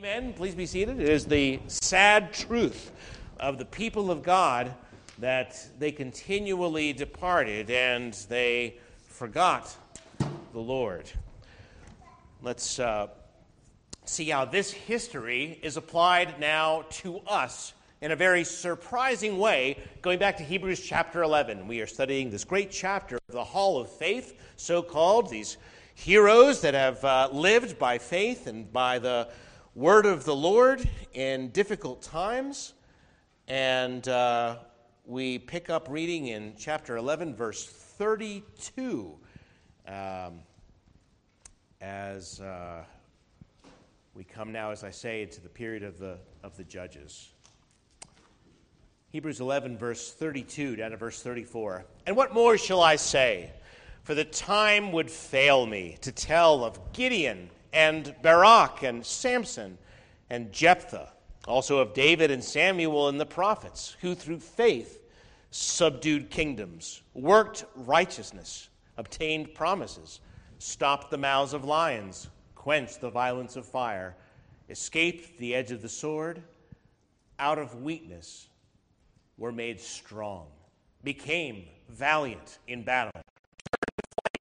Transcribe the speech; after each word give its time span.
Amen. 0.00 0.32
Please 0.32 0.54
be 0.54 0.64
seated. 0.64 0.98
It 0.98 1.10
is 1.10 1.26
the 1.26 1.60
sad 1.66 2.32
truth 2.32 2.90
of 3.38 3.58
the 3.58 3.66
people 3.66 4.10
of 4.10 4.22
God 4.22 4.74
that 5.18 5.62
they 5.78 5.92
continually 5.92 6.94
departed 6.94 7.70
and 7.70 8.14
they 8.30 8.78
forgot 9.08 9.76
the 10.54 10.58
Lord. 10.58 11.10
Let's 12.40 12.78
uh, 12.78 13.08
see 14.06 14.30
how 14.30 14.46
this 14.46 14.72
history 14.72 15.60
is 15.62 15.76
applied 15.76 16.40
now 16.40 16.86
to 16.92 17.18
us 17.26 17.74
in 18.00 18.10
a 18.10 18.16
very 18.16 18.42
surprising 18.42 19.36
way, 19.36 19.76
going 20.00 20.18
back 20.18 20.38
to 20.38 20.42
Hebrews 20.42 20.80
chapter 20.80 21.22
11. 21.22 21.68
We 21.68 21.82
are 21.82 21.86
studying 21.86 22.30
this 22.30 22.44
great 22.44 22.70
chapter 22.70 23.16
of 23.16 23.34
the 23.34 23.44
Hall 23.44 23.78
of 23.78 23.90
Faith, 23.90 24.40
so 24.56 24.80
called, 24.80 25.28
these 25.28 25.58
heroes 25.94 26.62
that 26.62 26.72
have 26.72 27.04
uh, 27.04 27.28
lived 27.30 27.78
by 27.78 27.98
faith 27.98 28.46
and 28.46 28.72
by 28.72 28.98
the 28.98 29.28
word 29.74 30.04
of 30.04 30.24
the 30.24 30.34
Lord 30.34 30.88
in 31.12 31.50
difficult 31.50 32.02
times. 32.02 32.74
And 33.46 34.06
uh, 34.08 34.56
we 35.04 35.38
pick 35.38 35.70
up 35.70 35.86
reading 35.88 36.26
in 36.28 36.54
chapter 36.58 36.96
11, 36.96 37.34
verse 37.36 37.66
32, 37.66 39.16
um, 39.86 39.94
as 41.80 42.40
uh, 42.40 42.82
we 44.14 44.24
come 44.24 44.50
now, 44.50 44.70
as 44.70 44.82
I 44.82 44.90
say, 44.90 45.24
to 45.26 45.40
the 45.40 45.48
period 45.48 45.84
of 45.84 45.98
the, 45.98 46.18
of 46.42 46.56
the 46.56 46.64
judges. 46.64 47.28
Hebrews 49.10 49.40
11, 49.40 49.78
verse 49.78 50.12
32 50.12 50.76
down 50.76 50.90
to 50.90 50.96
verse 50.96 51.22
34. 51.22 51.84
And 52.06 52.16
what 52.16 52.34
more 52.34 52.58
shall 52.58 52.82
I 52.82 52.96
say? 52.96 53.52
For 54.02 54.14
the 54.14 54.24
time 54.24 54.92
would 54.92 55.10
fail 55.10 55.66
me 55.66 55.96
to 56.00 56.10
tell 56.10 56.64
of 56.64 56.92
Gideon 56.92 57.50
and 57.72 58.14
Barak 58.22 58.82
and 58.82 59.04
Samson 59.04 59.78
and 60.28 60.52
Jephthah, 60.52 61.12
also 61.46 61.78
of 61.78 61.94
David 61.94 62.30
and 62.30 62.42
Samuel 62.42 63.08
and 63.08 63.20
the 63.20 63.26
prophets, 63.26 63.96
who 64.00 64.14
through 64.14 64.40
faith 64.40 65.00
subdued 65.50 66.30
kingdoms, 66.30 67.02
worked 67.14 67.64
righteousness, 67.74 68.68
obtained 68.96 69.54
promises, 69.54 70.20
stopped 70.58 71.10
the 71.10 71.18
mouths 71.18 71.54
of 71.54 71.64
lions, 71.64 72.28
quenched 72.54 73.00
the 73.00 73.10
violence 73.10 73.56
of 73.56 73.66
fire, 73.66 74.14
escaped 74.68 75.38
the 75.38 75.54
edge 75.54 75.70
of 75.70 75.82
the 75.82 75.88
sword, 75.88 76.42
out 77.38 77.58
of 77.58 77.82
weakness 77.82 78.48
were 79.38 79.50
made 79.50 79.80
strong, 79.80 80.46
became 81.02 81.64
valiant 81.88 82.58
in 82.68 82.84
battle, 82.84 83.10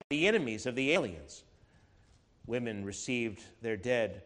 the 0.10 0.28
enemies 0.28 0.66
of 0.66 0.76
the 0.76 0.92
aliens. 0.92 1.44
Women 2.50 2.84
received 2.84 3.44
their 3.62 3.78
dead 3.78 4.24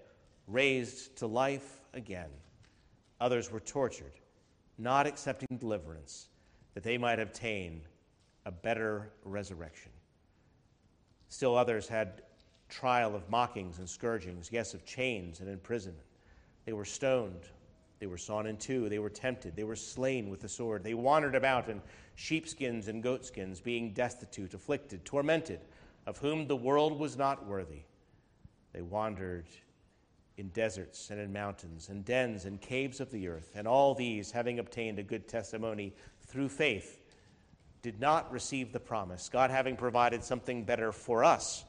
raised 0.48 1.18
to 1.18 1.28
life 1.28 1.82
again. 1.94 2.30
Others 3.20 3.52
were 3.52 3.60
tortured, 3.60 4.14
not 4.78 5.06
accepting 5.06 5.58
deliverance, 5.58 6.30
that 6.74 6.84
they 6.84 6.98
might 6.98 7.20
obtain 7.20 7.82
a 8.46 8.52
better 8.52 9.12
resurrection. 9.26 9.92
Still 11.28 11.58
others 11.58 11.90
had 11.90 12.22
trial 12.70 13.14
of 13.14 13.30
mockings 13.30 13.80
and 13.80 13.90
scourgings, 13.90 14.50
yes, 14.54 14.74
of 14.74 14.86
chains 14.86 15.42
and 15.42 15.50
imprisonment. 15.50 16.08
They 16.64 16.72
were 16.72 16.86
stoned, 16.86 17.50
they 18.00 18.08
were 18.08 18.18
sawn 18.18 18.48
in 18.48 18.56
two. 18.56 18.88
They 18.88 19.00
were 19.00 19.10
tempted. 19.10 19.54
They 19.56 19.64
were 19.66 19.76
slain 19.76 20.30
with 20.30 20.40
the 20.40 20.50
sword. 20.50 20.82
They 20.82 20.94
wandered 20.94 21.36
about 21.36 21.70
in 21.70 21.82
sheepskins 22.16 22.88
and 22.88 23.04
goatskins, 23.04 23.60
being 23.60 23.94
destitute, 23.94 24.54
afflicted, 24.54 25.04
tormented, 25.04 25.60
of 26.06 26.18
whom 26.20 26.48
the 26.48 26.56
world 26.56 26.98
was 26.98 27.18
not 27.18 27.46
worthy. 27.46 27.84
They 28.74 28.82
wandered 28.82 29.46
in 30.38 30.50
deserts 30.50 31.12
and 31.12 31.20
in 31.20 31.32
mountains, 31.32 31.90
and 31.90 32.04
dens 32.04 32.46
and 32.46 32.60
caves 32.60 33.00
of 33.00 33.12
the 33.12 33.28
earth. 33.28 33.52
And 33.56 33.68
all 33.68 33.94
these, 33.94 34.32
having 34.32 34.58
obtained 34.58 34.98
a 34.98 35.04
good 35.04 35.28
testimony 35.28 35.94
through 36.26 36.50
faith, 36.50 37.00
did 37.84 38.00
not 38.00 38.32
receive 38.32 38.72
the 38.72 38.80
promise, 38.80 39.30
God 39.30 39.52
having 39.52 39.76
provided 39.76 40.24
something 40.24 40.64
better 40.64 40.92
for 40.92 41.24
us, 41.24 41.66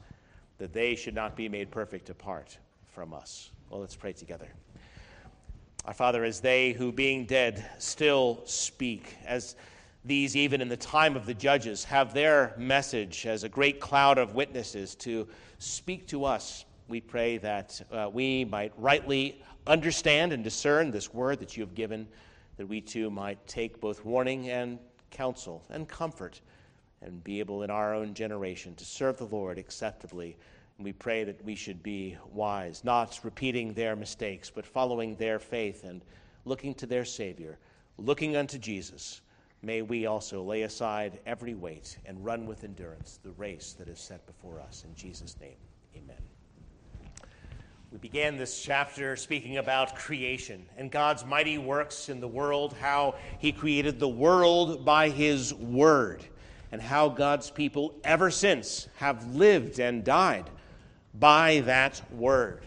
that 0.57 0.73
they 0.73 0.95
should 0.95 1.13
not 1.13 1.35
be 1.35 1.49
made 1.49 1.69
perfect 1.69 2.09
apart 2.09 2.57
from 2.87 3.13
us. 3.13 3.51
Well, 3.69 3.81
let's 3.81 3.95
pray 3.95 4.13
together. 4.13 4.47
Our 5.83 5.93
Father, 5.93 6.23
as 6.23 6.39
they 6.39 6.71
who, 6.71 6.91
being 6.91 7.25
dead, 7.25 7.63
still 7.77 8.41
speak, 8.45 9.15
as 9.27 9.55
these, 10.05 10.35
even 10.35 10.61
in 10.61 10.69
the 10.69 10.77
time 10.77 11.15
of 11.15 11.25
the 11.25 11.33
judges, 11.33 11.83
have 11.83 12.13
their 12.13 12.55
message 12.57 13.25
as 13.27 13.43
a 13.43 13.49
great 13.49 13.79
cloud 13.79 14.17
of 14.17 14.33
witnesses 14.33 14.95
to 14.95 15.27
speak 15.59 16.07
to 16.07 16.25
us, 16.25 16.65
we 16.87 17.01
pray 17.01 17.37
that 17.37 17.81
uh, 17.91 18.09
we 18.11 18.45
might 18.45 18.73
rightly 18.77 19.41
understand 19.67 20.33
and 20.33 20.43
discern 20.43 20.91
this 20.91 21.13
word 21.13 21.39
that 21.39 21.57
you 21.57 21.63
have 21.63 21.75
given, 21.75 22.07
that 22.57 22.67
we 22.67 22.81
too 22.81 23.09
might 23.09 23.45
take 23.47 23.81
both 23.81 24.05
warning 24.05 24.49
and 24.49 24.79
counsel 25.11 25.63
and 25.69 25.87
comfort 25.87 26.41
and 27.01 27.23
be 27.23 27.39
able 27.39 27.63
in 27.63 27.69
our 27.69 27.93
own 27.93 28.13
generation 28.13 28.75
to 28.75 28.85
serve 28.85 29.17
the 29.17 29.25
Lord 29.25 29.57
acceptably 29.57 30.37
and 30.77 30.85
we 30.85 30.93
pray 30.93 31.23
that 31.23 31.43
we 31.43 31.55
should 31.55 31.81
be 31.81 32.17
wise, 32.33 32.83
not 32.83 33.19
repeating 33.23 33.73
their 33.73 33.95
mistakes, 33.95 34.49
but 34.49 34.65
following 34.65 35.15
their 35.15 35.39
faith 35.39 35.83
and 35.83 36.03
looking 36.43 36.73
to 36.75 36.85
their 36.85 37.05
Savior, 37.05 37.57
looking 37.97 38.35
unto 38.35 38.57
Jesus. 38.57 39.21
May 39.61 39.81
we 39.81 40.05
also 40.05 40.43
lay 40.43 40.63
aside 40.63 41.19
every 41.25 41.55
weight 41.55 41.97
and 42.05 42.23
run 42.23 42.45
with 42.45 42.63
endurance 42.63 43.19
the 43.23 43.31
race 43.31 43.73
that 43.79 43.87
is 43.87 43.99
set 43.99 44.25
before 44.27 44.59
us. 44.59 44.83
In 44.85 44.93
Jesus' 44.95 45.37
name, 45.39 45.57
amen. 45.95 46.34
We 47.95 47.99
began 48.09 48.35
this 48.35 48.61
chapter 48.61 49.15
speaking 49.15 49.55
about 49.55 49.95
creation 49.95 50.65
and 50.77 50.91
God's 50.91 51.23
mighty 51.23 51.57
works 51.57 52.09
in 52.09 52.19
the 52.19 52.27
world, 52.27 52.75
how 52.81 53.15
He 53.39 53.53
created 53.53 54.01
the 54.01 54.09
world 54.09 54.83
by 54.83 55.07
His 55.07 55.53
Word, 55.53 56.21
and 56.73 56.81
how 56.81 57.07
God's 57.07 57.49
people 57.49 57.95
ever 58.03 58.29
since 58.29 58.89
have 58.97 59.33
lived 59.33 59.79
and 59.79 60.03
died 60.03 60.49
by 61.17 61.61
that 61.61 62.01
word. 62.11 62.65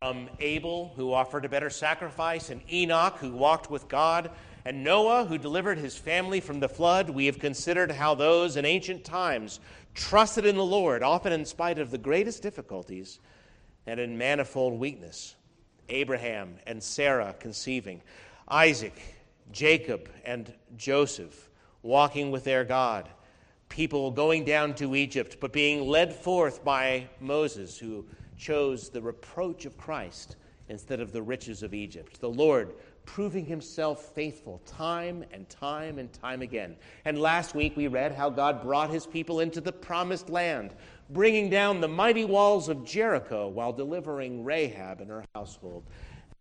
From 0.00 0.30
Abel, 0.38 0.92
who 0.94 1.12
offered 1.12 1.44
a 1.44 1.48
better 1.48 1.68
sacrifice, 1.68 2.48
and 2.48 2.60
Enoch, 2.72 3.16
who 3.18 3.32
walked 3.32 3.72
with 3.72 3.88
God, 3.88 4.30
and 4.64 4.84
Noah, 4.84 5.24
who 5.24 5.36
delivered 5.36 5.78
his 5.78 5.96
family 5.96 6.38
from 6.38 6.60
the 6.60 6.68
flood, 6.68 7.10
we 7.10 7.26
have 7.26 7.40
considered 7.40 7.90
how 7.90 8.14
those 8.14 8.56
in 8.56 8.64
ancient 8.64 9.04
times 9.04 9.58
trusted 9.94 10.46
in 10.46 10.54
the 10.54 10.64
Lord, 10.64 11.02
often 11.02 11.32
in 11.32 11.44
spite 11.44 11.80
of 11.80 11.90
the 11.90 11.98
greatest 11.98 12.40
difficulties 12.40 13.18
and 13.86 14.00
in 14.00 14.16
manifold 14.16 14.78
weakness. 14.78 15.34
Abraham 15.88 16.56
and 16.66 16.82
Sarah 16.82 17.34
conceiving, 17.38 18.00
Isaac, 18.48 19.00
Jacob, 19.52 20.08
and 20.24 20.52
Joseph 20.76 21.50
walking 21.82 22.30
with 22.30 22.44
their 22.44 22.64
God 22.64 23.08
people 23.74 24.12
going 24.12 24.44
down 24.44 24.72
to 24.72 24.94
Egypt, 24.94 25.38
but 25.40 25.52
being 25.52 25.88
led 25.88 26.14
forth 26.14 26.64
by 26.64 27.08
Moses, 27.20 27.76
who 27.76 28.06
chose 28.38 28.88
the 28.88 29.02
reproach 29.02 29.64
of 29.64 29.76
Christ 29.76 30.36
instead 30.68 31.00
of 31.00 31.10
the 31.10 31.22
riches 31.22 31.62
of 31.64 31.74
Egypt. 31.74 32.20
The 32.20 32.30
Lord 32.30 32.74
proving 33.04 33.44
himself 33.44 34.14
faithful 34.14 34.62
time 34.64 35.24
and 35.32 35.48
time 35.48 35.98
and 35.98 36.12
time 36.12 36.40
again. 36.40 36.76
And 37.04 37.18
last 37.18 37.54
week 37.54 37.76
we 37.76 37.88
read 37.88 38.12
how 38.12 38.30
God 38.30 38.62
brought 38.62 38.90
his 38.90 39.06
people 39.06 39.40
into 39.40 39.60
the 39.60 39.72
promised 39.72 40.30
land, 40.30 40.74
bringing 41.10 41.50
down 41.50 41.80
the 41.80 41.88
mighty 41.88 42.24
walls 42.24 42.68
of 42.68 42.84
Jericho 42.84 43.48
while 43.48 43.72
delivering 43.72 44.44
Rahab 44.44 45.00
and 45.00 45.10
her 45.10 45.24
household. 45.34 45.84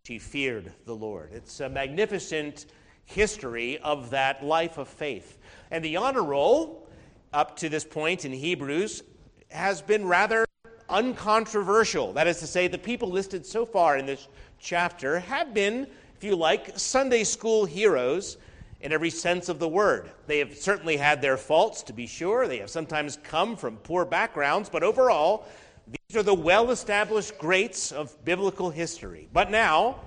She 0.05 0.19
feared 0.19 0.71
the 0.85 0.95
Lord. 0.95 1.31
It's 1.33 1.59
a 1.59 1.69
magnificent 1.69 2.65
history 3.05 3.77
of 3.79 4.09
that 4.09 4.43
life 4.43 4.77
of 4.77 4.87
faith. 4.87 5.37
And 5.71 5.83
the 5.83 5.97
honor 5.97 6.23
roll 6.23 6.87
up 7.33 7.55
to 7.57 7.69
this 7.69 7.83
point 7.83 8.25
in 8.25 8.31
Hebrews 8.31 9.03
has 9.49 9.81
been 9.81 10.05
rather 10.05 10.45
uncontroversial. 10.89 12.13
That 12.13 12.27
is 12.27 12.39
to 12.39 12.47
say, 12.47 12.67
the 12.67 12.77
people 12.77 13.09
listed 13.09 13.45
so 13.45 13.65
far 13.65 13.97
in 13.97 14.05
this 14.05 14.27
chapter 14.59 15.19
have 15.19 15.53
been, 15.53 15.87
if 16.15 16.23
you 16.23 16.35
like, 16.35 16.77
Sunday 16.77 17.23
school 17.23 17.65
heroes 17.65 18.37
in 18.83 18.91
every 18.91 19.09
sense 19.09 19.47
of 19.47 19.59
the 19.59 19.67
word. 19.67 20.11
They 20.27 20.39
have 20.39 20.55
certainly 20.57 20.97
had 20.97 21.21
their 21.21 21.37
faults, 21.37 21.81
to 21.83 21.93
be 21.93 22.05
sure. 22.05 22.47
They 22.47 22.59
have 22.59 22.69
sometimes 22.69 23.17
come 23.23 23.55
from 23.55 23.77
poor 23.77 24.03
backgrounds, 24.03 24.69
but 24.69 24.83
overall, 24.83 25.47
these 25.87 26.17
are 26.17 26.23
the 26.23 26.33
well 26.33 26.69
established 26.69 27.37
greats 27.37 27.93
of 27.93 28.23
biblical 28.25 28.69
history. 28.69 29.29
But 29.31 29.49
now, 29.49 30.01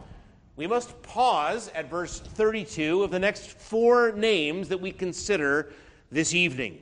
we 0.56 0.67
must 0.67 1.02
pause 1.02 1.70
at 1.75 1.90
verse 1.90 2.20
32 2.20 3.02
of 3.02 3.11
the 3.11 3.19
next 3.19 3.50
four 3.50 4.12
names 4.12 4.69
that 4.69 4.81
we 4.81 4.93
consider 4.93 5.73
this 6.12 6.34
evening. 6.34 6.78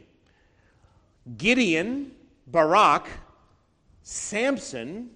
Gideon, 1.37 2.11
Barak, 2.49 3.07
Samson, 4.03 5.11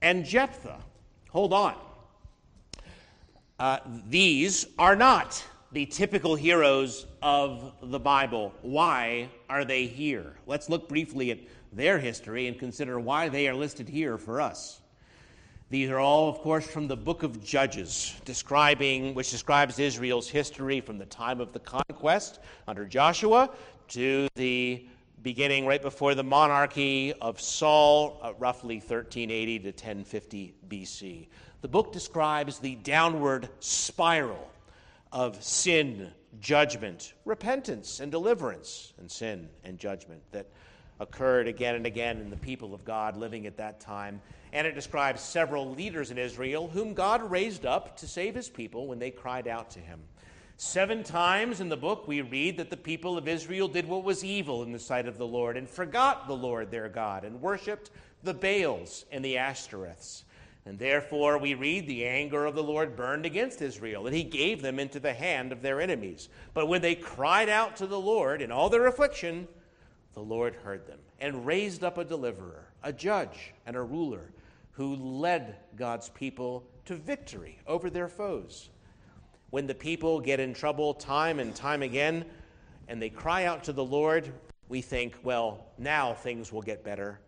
and 0.00 0.24
Jephthah. 0.24 0.80
Hold 1.30 1.52
on. 1.52 1.74
Uh, 3.58 3.78
these 4.08 4.64
are 4.78 4.94
not 4.94 5.44
the 5.70 5.84
typical 5.84 6.34
heroes 6.34 7.06
of 7.20 7.74
the 7.82 7.98
Bible. 8.00 8.54
Why 8.62 9.28
are 9.50 9.66
they 9.66 9.86
here? 9.86 10.36
Let's 10.46 10.70
look 10.70 10.88
briefly 10.88 11.30
at 11.30 11.40
their 11.72 11.98
history 11.98 12.46
and 12.46 12.58
consider 12.58 12.98
why 12.98 13.28
they 13.28 13.48
are 13.48 13.54
listed 13.54 13.86
here 13.86 14.16
for 14.16 14.40
us. 14.40 14.80
These 15.68 15.90
are 15.90 15.98
all, 15.98 16.30
of 16.30 16.38
course, 16.38 16.66
from 16.66 16.88
the 16.88 16.96
book 16.96 17.22
of 17.22 17.44
Judges, 17.44 18.18
describing, 18.24 19.14
which 19.14 19.30
describes 19.30 19.78
Israel's 19.78 20.26
history 20.26 20.80
from 20.80 20.96
the 20.96 21.04
time 21.04 21.38
of 21.38 21.52
the 21.52 21.58
conquest 21.58 22.38
under 22.66 22.86
Joshua 22.86 23.50
to 23.88 24.28
the 24.36 24.86
beginning 25.22 25.66
right 25.66 25.82
before 25.82 26.14
the 26.14 26.24
monarchy 26.24 27.12
of 27.20 27.38
Saul, 27.38 28.18
uh, 28.22 28.32
roughly 28.38 28.76
1380 28.76 29.58
to 29.58 29.66
1050 29.66 30.54
BC. 30.70 31.26
The 31.60 31.68
book 31.68 31.92
describes 31.92 32.58
the 32.58 32.76
downward 32.76 33.50
spiral 33.60 34.48
of 35.12 35.42
sin, 35.42 36.10
judgment, 36.40 37.14
repentance, 37.24 38.00
and 38.00 38.10
deliverance, 38.12 38.92
and 38.98 39.10
sin 39.10 39.48
and 39.64 39.78
judgment 39.78 40.22
that 40.32 40.46
occurred 41.00 41.46
again 41.46 41.74
and 41.74 41.86
again 41.86 42.18
in 42.18 42.30
the 42.30 42.36
people 42.36 42.74
of 42.74 42.84
God 42.84 43.16
living 43.16 43.46
at 43.46 43.56
that 43.58 43.80
time. 43.80 44.20
And 44.52 44.66
it 44.66 44.74
describes 44.74 45.20
several 45.20 45.70
leaders 45.70 46.10
in 46.10 46.18
Israel 46.18 46.68
whom 46.68 46.94
God 46.94 47.30
raised 47.30 47.66
up 47.66 47.96
to 47.98 48.08
save 48.08 48.34
his 48.34 48.48
people 48.48 48.86
when 48.86 48.98
they 48.98 49.10
cried 49.10 49.46
out 49.46 49.70
to 49.70 49.78
him. 49.78 50.00
Seven 50.56 51.04
times 51.04 51.60
in 51.60 51.68
the 51.68 51.76
book, 51.76 52.08
we 52.08 52.20
read 52.20 52.56
that 52.56 52.68
the 52.68 52.76
people 52.76 53.16
of 53.16 53.28
Israel 53.28 53.68
did 53.68 53.86
what 53.86 54.02
was 54.02 54.24
evil 54.24 54.64
in 54.64 54.72
the 54.72 54.78
sight 54.80 55.06
of 55.06 55.16
the 55.16 55.26
Lord 55.26 55.56
and 55.56 55.70
forgot 55.70 56.26
the 56.26 56.34
Lord 56.34 56.70
their 56.70 56.88
God 56.88 57.24
and 57.24 57.40
worshiped 57.40 57.90
the 58.24 58.34
Baals 58.34 59.04
and 59.12 59.24
the 59.24 59.36
Ashtoreths. 59.36 60.24
And 60.68 60.78
therefore, 60.78 61.38
we 61.38 61.54
read 61.54 61.86
the 61.86 62.04
anger 62.04 62.44
of 62.44 62.54
the 62.54 62.62
Lord 62.62 62.94
burned 62.94 63.24
against 63.24 63.62
Israel, 63.62 64.06
and 64.06 64.14
he 64.14 64.22
gave 64.22 64.60
them 64.60 64.78
into 64.78 65.00
the 65.00 65.14
hand 65.14 65.50
of 65.50 65.62
their 65.62 65.80
enemies. 65.80 66.28
But 66.52 66.68
when 66.68 66.82
they 66.82 66.94
cried 66.94 67.48
out 67.48 67.76
to 67.76 67.86
the 67.86 67.98
Lord 67.98 68.42
in 68.42 68.52
all 68.52 68.68
their 68.68 68.86
affliction, 68.86 69.48
the 70.12 70.20
Lord 70.20 70.54
heard 70.56 70.86
them 70.86 70.98
and 71.20 71.46
raised 71.46 71.82
up 71.82 71.96
a 71.96 72.04
deliverer, 72.04 72.68
a 72.82 72.92
judge, 72.92 73.54
and 73.64 73.76
a 73.76 73.82
ruler 73.82 74.30
who 74.72 74.94
led 74.96 75.56
God's 75.74 76.10
people 76.10 76.66
to 76.84 76.96
victory 76.96 77.58
over 77.66 77.88
their 77.88 78.08
foes. 78.08 78.68
When 79.48 79.66
the 79.66 79.74
people 79.74 80.20
get 80.20 80.38
in 80.38 80.52
trouble 80.52 80.92
time 80.92 81.40
and 81.40 81.54
time 81.54 81.80
again 81.80 82.26
and 82.88 83.00
they 83.00 83.08
cry 83.08 83.46
out 83.46 83.64
to 83.64 83.72
the 83.72 83.82
Lord, 83.82 84.30
we 84.68 84.82
think, 84.82 85.16
well, 85.22 85.64
now 85.78 86.12
things 86.12 86.52
will 86.52 86.60
get 86.60 86.84
better. 86.84 87.20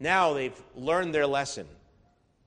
Now 0.00 0.32
they've 0.32 0.60
learned 0.74 1.14
their 1.14 1.28
lesson. 1.28 1.68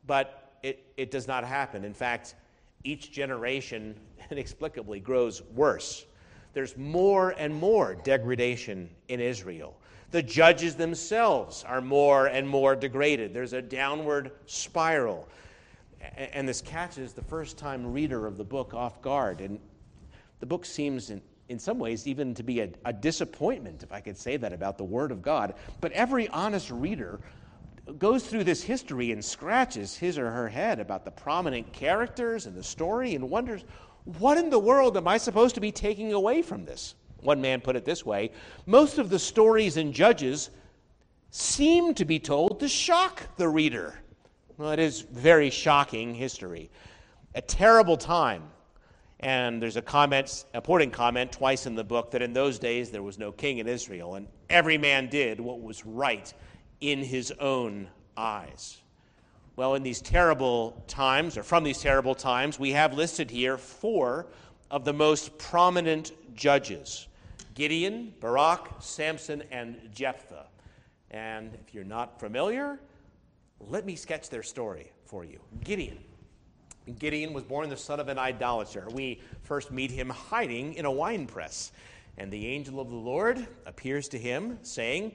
But 0.06 0.40
it, 0.64 0.86
it 0.98 1.12
does 1.12 1.28
not 1.28 1.44
happen. 1.44 1.84
In 1.84 1.94
fact, 1.94 2.36
each 2.84 3.12
generation 3.12 3.96
inexplicably 4.32 5.00
grows 5.00 5.42
worse. 5.54 6.06
There's 6.54 6.76
more 6.78 7.32
and 7.38 7.54
more 7.54 7.96
degradation 7.96 8.90
in 9.08 9.20
Israel. 9.20 9.78
The 10.12 10.22
judges 10.22 10.76
themselves 10.76 11.64
are 11.64 11.80
more 11.80 12.28
and 12.28 12.48
more 12.48 12.76
degraded. 12.76 13.34
There's 13.34 13.54
a 13.54 13.62
downward 13.62 14.32
spiral. 14.46 15.28
And 16.18 16.48
this 16.48 16.62
catches 16.62 17.14
the 17.14 17.22
first 17.22 17.58
time 17.58 17.94
reader 17.94 18.28
of 18.28 18.38
the 18.38 18.44
book 18.44 18.74
off 18.74 19.02
guard. 19.02 19.40
And 19.40 19.60
the 20.42 20.46
book 20.46 20.66
seems, 20.66 21.12
in, 21.12 21.22
in 21.48 21.60
some 21.60 21.80
ways, 21.80 22.08
even 22.08 22.34
to 22.34 22.44
be 22.44 22.60
a, 22.60 22.70
a 22.84 22.92
disappointment, 22.92 23.84
if 23.84 23.94
I 23.94 24.02
could 24.02 24.18
say 24.18 24.36
that 24.36 24.52
about 24.52 24.78
the 24.78 24.84
Word 24.84 25.12
of 25.12 25.22
God. 25.22 25.54
But 25.80 25.94
every 25.94 26.28
honest 26.30 26.72
reader 26.72 27.22
goes 27.98 28.26
through 28.26 28.44
this 28.44 28.64
history 28.64 29.12
and 29.12 29.24
scratches 29.24 29.96
his 29.96 30.18
or 30.18 30.30
her 30.30 30.48
head 30.48 30.80
about 30.80 31.06
the 31.06 31.12
prominent 31.12 31.72
characters 31.74 32.46
and 32.46 32.56
the 32.56 32.64
story 32.64 33.16
and 33.16 33.30
wonders, 33.30 33.64
what 34.04 34.38
in 34.38 34.50
the 34.50 34.60
world 34.60 34.98
am 34.98 35.08
I 35.08 35.18
supposed 35.18 35.56
to 35.56 35.62
be 35.62 35.72
taking 35.72 36.14
away 36.14 36.42
from 36.42 36.66
this? 36.66 36.96
One 37.22 37.42
man 37.42 37.62
put 37.62 37.76
it 37.76 37.86
this 37.86 38.06
way 38.06 38.32
most 38.66 38.98
of 38.98 39.10
the 39.10 39.20
stories 39.20 39.78
in 39.78 39.94
Judges 39.94 40.50
seem 41.30 41.94
to 41.96 42.06
be 42.06 42.20
told 42.20 42.60
to 42.60 42.68
shock 42.68 43.24
the 43.38 43.48
reader. 43.48 44.00
Well, 44.58 44.72
it 44.72 44.80
is 44.80 45.02
very 45.02 45.50
shocking 45.50 46.14
history. 46.14 46.70
A 47.36 47.42
terrible 47.42 47.98
time. 47.98 48.44
And 49.22 49.62
there's 49.62 49.78
a 49.78 49.82
comment, 49.82 50.46
a 50.54 50.58
important 50.58 50.92
comment 50.92 51.32
twice 51.32 51.68
in 51.68 51.76
the 51.76 51.84
book 51.84 52.12
that 52.12 52.22
in 52.22 52.34
those 52.34 52.58
days 52.58 52.90
there 52.90 53.04
was 53.04 53.20
no 53.20 53.32
king 53.32 53.60
in 53.60 53.68
Israel, 53.68 54.16
and 54.16 54.28
every 54.50 54.80
man 54.80 55.10
did 55.10 55.40
what 55.40 55.62
was 55.62 55.86
right 55.86 56.34
in 56.82 57.04
his 57.04 57.32
own 57.40 57.88
eyes. 58.18 58.78
Well, 59.56 59.76
in 59.76 59.84
these 59.84 60.02
terrible 60.02 60.84
times, 60.88 61.38
or 61.38 61.44
from 61.44 61.64
these 61.64 61.80
terrible 61.80 62.16
times, 62.16 62.60
we 62.60 62.72
have 62.72 62.94
listed 62.94 63.30
here 63.30 63.58
four 63.58 64.28
of 64.70 64.86
the 64.86 64.94
most 64.94 65.38
prominent 65.38 66.12
judges 66.36 67.08
Gideon, 67.54 68.14
Barak, 68.22 68.70
Samson, 68.80 69.44
and 69.52 69.78
Jephthah. 69.94 70.48
And 71.12 71.54
if 71.54 71.74
you're 71.74 71.84
not 71.84 72.20
familiar, 72.20 72.80
let 73.60 73.86
me 73.86 73.96
sketch 73.96 74.30
their 74.30 74.42
story 74.42 74.92
for 75.06 75.26
you. 75.26 75.40
Gideon. 75.64 76.00
Gideon 76.98 77.34
was 77.34 77.44
born 77.44 77.70
the 77.70 77.78
son 77.78 78.00
of 78.00 78.08
an 78.08 78.18
idolater. 78.18 78.88
We 78.92 79.22
first 79.44 79.70
meet 79.70 79.92
him 79.92 80.10
hiding 80.10 80.76
in 80.76 80.86
a 80.86 80.92
wine 80.92 81.28
press. 81.28 81.74
And 82.18 82.32
the 82.32 82.48
angel 82.48 82.80
of 82.80 82.90
the 82.90 82.96
Lord 82.96 83.46
appears 83.66 84.08
to 84.10 84.18
him, 84.18 84.58
saying, 84.64 85.12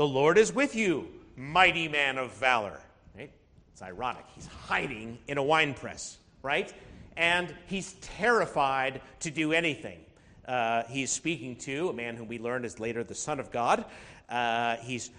The 0.00 0.08
Lord 0.08 0.38
is 0.38 0.50
with 0.50 0.74
you, 0.74 1.08
mighty 1.36 1.86
man 1.86 2.16
of 2.16 2.32
valor. 2.32 2.80
Right? 3.14 3.30
It's 3.70 3.82
ironic. 3.82 4.24
He's 4.34 4.46
hiding 4.46 5.18
in 5.28 5.36
a 5.36 5.42
wine 5.42 5.74
press, 5.74 6.16
right? 6.40 6.72
And 7.18 7.54
he's 7.66 7.92
terrified 8.00 9.02
to 9.18 9.30
do 9.30 9.52
anything 9.52 9.98
uh, 10.48 10.84
he's 10.88 11.10
speaking 11.10 11.54
to, 11.56 11.90
a 11.90 11.92
man 11.92 12.16
whom 12.16 12.28
we 12.28 12.38
learned 12.38 12.64
is 12.64 12.80
later 12.80 13.04
the 13.04 13.14
Son 13.14 13.38
of 13.38 13.50
God. 13.50 13.84
Uh, 14.30 14.76
he's, 14.76 15.10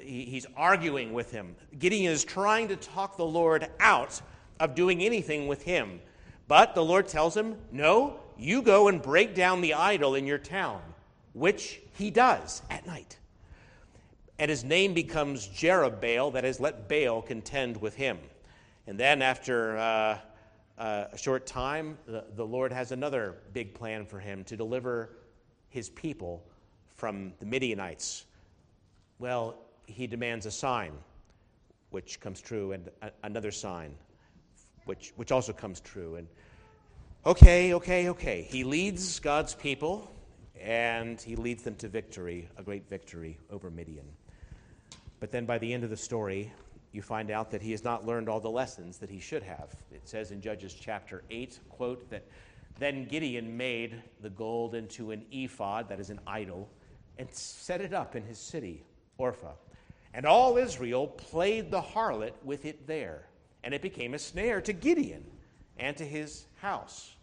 he's 0.00 0.46
arguing 0.56 1.12
with 1.12 1.30
him. 1.30 1.54
Gideon 1.78 2.10
is 2.10 2.24
trying 2.24 2.68
to 2.68 2.76
talk 2.76 3.18
the 3.18 3.26
Lord 3.26 3.68
out 3.78 4.22
of 4.58 4.74
doing 4.74 5.02
anything 5.02 5.48
with 5.48 5.64
him. 5.64 6.00
But 6.48 6.74
the 6.74 6.82
Lord 6.82 7.08
tells 7.08 7.36
him, 7.36 7.56
No, 7.70 8.20
you 8.38 8.62
go 8.62 8.88
and 8.88 9.02
break 9.02 9.34
down 9.34 9.60
the 9.60 9.74
idol 9.74 10.14
in 10.14 10.26
your 10.26 10.38
town, 10.38 10.80
which 11.34 11.82
he 11.92 12.10
does 12.10 12.62
at 12.70 12.86
night. 12.86 13.18
And 14.38 14.50
his 14.50 14.64
name 14.64 14.94
becomes 14.94 15.46
Jerubbaal, 15.48 16.32
that 16.32 16.44
is, 16.44 16.58
let 16.58 16.88
Baal 16.88 17.22
contend 17.22 17.80
with 17.80 17.94
him. 17.94 18.18
And 18.86 18.98
then, 18.98 19.22
after 19.22 19.78
uh, 19.78 20.18
uh, 20.76 21.04
a 21.12 21.16
short 21.16 21.46
time, 21.46 21.96
the, 22.06 22.24
the 22.34 22.44
Lord 22.44 22.72
has 22.72 22.90
another 22.90 23.36
big 23.52 23.74
plan 23.74 24.04
for 24.04 24.18
him 24.18 24.42
to 24.44 24.56
deliver 24.56 25.10
his 25.68 25.88
people 25.88 26.44
from 26.96 27.32
the 27.38 27.46
Midianites. 27.46 28.26
Well, 29.20 29.56
he 29.86 30.06
demands 30.06 30.46
a 30.46 30.50
sign, 30.50 30.92
which 31.90 32.18
comes 32.18 32.40
true, 32.40 32.72
and 32.72 32.90
a, 33.02 33.10
another 33.22 33.52
sign, 33.52 33.94
which, 34.84 35.12
which 35.16 35.30
also 35.30 35.52
comes 35.52 35.80
true. 35.80 36.16
And 36.16 36.26
okay, 37.24 37.72
okay, 37.74 38.08
okay. 38.08 38.42
He 38.50 38.64
leads 38.64 39.20
God's 39.20 39.54
people, 39.54 40.10
and 40.60 41.20
he 41.20 41.36
leads 41.36 41.62
them 41.62 41.76
to 41.76 41.88
victory, 41.88 42.48
a 42.58 42.62
great 42.64 42.88
victory 42.88 43.38
over 43.50 43.70
Midian. 43.70 44.06
But 45.24 45.30
then 45.30 45.46
by 45.46 45.56
the 45.56 45.72
end 45.72 45.84
of 45.84 45.88
the 45.88 45.96
story, 45.96 46.52
you 46.92 47.00
find 47.00 47.30
out 47.30 47.50
that 47.52 47.62
he 47.62 47.70
has 47.70 47.82
not 47.82 48.04
learned 48.04 48.28
all 48.28 48.40
the 48.40 48.50
lessons 48.50 48.98
that 48.98 49.08
he 49.08 49.20
should 49.20 49.42
have. 49.42 49.74
It 49.90 50.06
says 50.06 50.32
in 50.32 50.42
Judges 50.42 50.74
chapter 50.74 51.22
8, 51.30 51.60
quote, 51.70 52.10
that 52.10 52.26
then 52.78 53.06
Gideon 53.06 53.56
made 53.56 54.02
the 54.20 54.28
gold 54.28 54.74
into 54.74 55.12
an 55.12 55.24
ephod, 55.32 55.88
that 55.88 55.98
is 55.98 56.10
an 56.10 56.20
idol, 56.26 56.68
and 57.16 57.26
set 57.30 57.80
it 57.80 57.94
up 57.94 58.16
in 58.16 58.22
his 58.22 58.36
city, 58.36 58.84
Ophrah. 59.18 59.54
And 60.12 60.26
all 60.26 60.58
Israel 60.58 61.06
played 61.06 61.70
the 61.70 61.80
harlot 61.80 62.34
with 62.44 62.66
it 62.66 62.86
there. 62.86 63.26
And 63.62 63.72
it 63.72 63.80
became 63.80 64.12
a 64.12 64.18
snare 64.18 64.60
to 64.60 64.74
Gideon 64.74 65.24
and 65.78 65.96
to 65.96 66.04
his 66.04 66.44
house. 66.60 67.14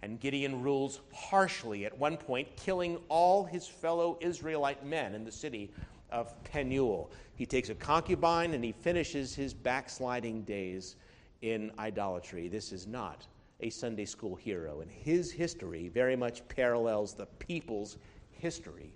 And 0.00 0.18
Gideon 0.18 0.62
rules 0.62 1.00
harshly, 1.12 1.84
at 1.84 1.98
one 1.98 2.16
point, 2.16 2.48
killing 2.56 2.98
all 3.10 3.44
his 3.44 3.66
fellow 3.68 4.16
Israelite 4.22 4.86
men 4.86 5.14
in 5.14 5.26
the 5.26 5.30
city 5.30 5.70
of 6.12 6.42
Penuel. 6.44 7.10
He 7.34 7.46
takes 7.46 7.70
a 7.70 7.74
concubine 7.74 8.54
and 8.54 8.62
he 8.62 8.72
finishes 8.72 9.34
his 9.34 9.52
backsliding 9.52 10.42
days 10.42 10.96
in 11.40 11.72
idolatry. 11.78 12.48
This 12.48 12.72
is 12.72 12.86
not 12.86 13.26
a 13.60 13.70
Sunday 13.70 14.04
school 14.04 14.34
hero, 14.34 14.80
and 14.80 14.90
his 14.90 15.30
history 15.30 15.88
very 15.88 16.16
much 16.16 16.46
parallels 16.48 17.14
the 17.14 17.26
people's 17.38 17.96
history 18.30 18.92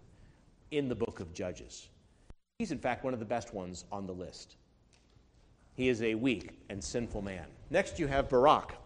in 0.73 0.89
the 0.89 0.95
book 0.95 1.21
of 1.21 1.33
Judges. 1.33 1.89
He's, 2.59 2.73
in 2.73 2.79
fact, 2.79 3.05
one 3.05 3.15
of 3.15 3.21
the 3.21 3.27
best 3.27 3.55
ones 3.55 3.85
on 3.93 4.07
the 4.07 4.13
list. 4.13 4.57
He 5.75 5.89
is 5.89 6.03
a 6.03 6.15
weak 6.15 6.59
and 6.69 6.83
sinful 6.83 7.23
man. 7.23 7.47
Next, 7.71 7.99
you 7.99 8.07
have 8.07 8.29
Barak. 8.29 8.77